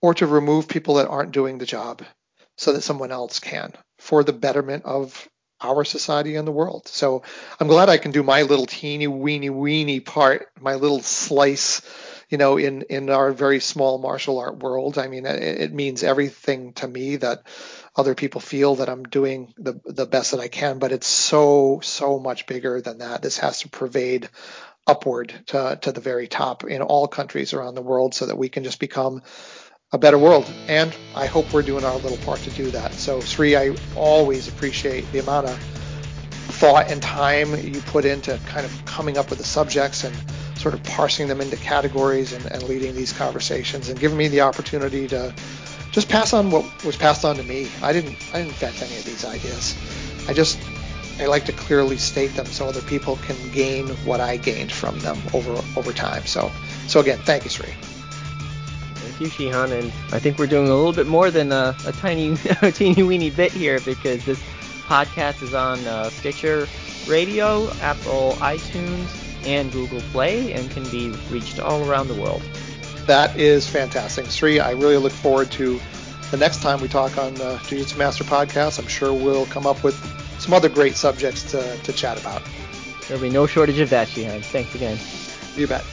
[0.00, 2.02] or to remove people that aren't doing the job
[2.56, 5.28] so that someone else can for the betterment of
[5.60, 6.86] our society and the world.
[6.86, 7.22] So
[7.58, 11.80] I'm glad I can do my little teeny weeny weeny part, my little slice,
[12.32, 14.98] you know, in in our very small martial art world.
[14.98, 17.44] I mean, it, it means everything to me that
[17.96, 21.80] other people feel that I'm doing the the best that I can, but it's so
[21.84, 23.22] so much bigger than that.
[23.22, 24.30] This has to pervade
[24.86, 28.48] upward to to the very top in all countries around the world so that we
[28.50, 29.22] can just become
[29.92, 30.54] a better world.
[30.68, 32.98] And I hope we're doing our little part to do that.
[32.98, 35.60] So, Sri, I always appreciate the amount of
[36.62, 40.14] thought and time you put into kind of coming up with the subjects and
[40.56, 44.40] sort of parsing them into categories and, and leading these conversations and giving me the
[44.40, 45.34] opportunity to
[45.90, 47.68] just pass on what was passed on to me.
[47.82, 49.76] I didn't I didn't invent any of these ideas.
[50.28, 50.56] I just
[51.18, 54.96] I like to clearly state them so other people can gain what I gained from
[55.00, 56.26] them over over time.
[56.26, 56.48] So
[56.86, 57.74] so again, thank you, Sri.
[58.94, 61.90] Thank you, Shihan, and I think we're doing a little bit more than a, a
[61.90, 62.36] tiny,
[62.72, 64.40] teeny weeny bit here because this
[64.82, 66.66] podcast is on uh, Stitcher
[67.08, 69.08] Radio, Apple iTunes,
[69.46, 72.42] and Google Play, and can be reached all around the world.
[73.06, 74.60] That is fantastic, Sri.
[74.60, 75.80] I really look forward to
[76.30, 78.78] the next time we talk on the Jiu Jitsu Master podcast.
[78.78, 79.96] I'm sure we'll come up with
[80.38, 82.42] some other great subjects to, to chat about.
[83.06, 84.42] There'll be no shortage of that, Shihan.
[84.42, 84.98] Thanks again.
[85.56, 85.84] You bet.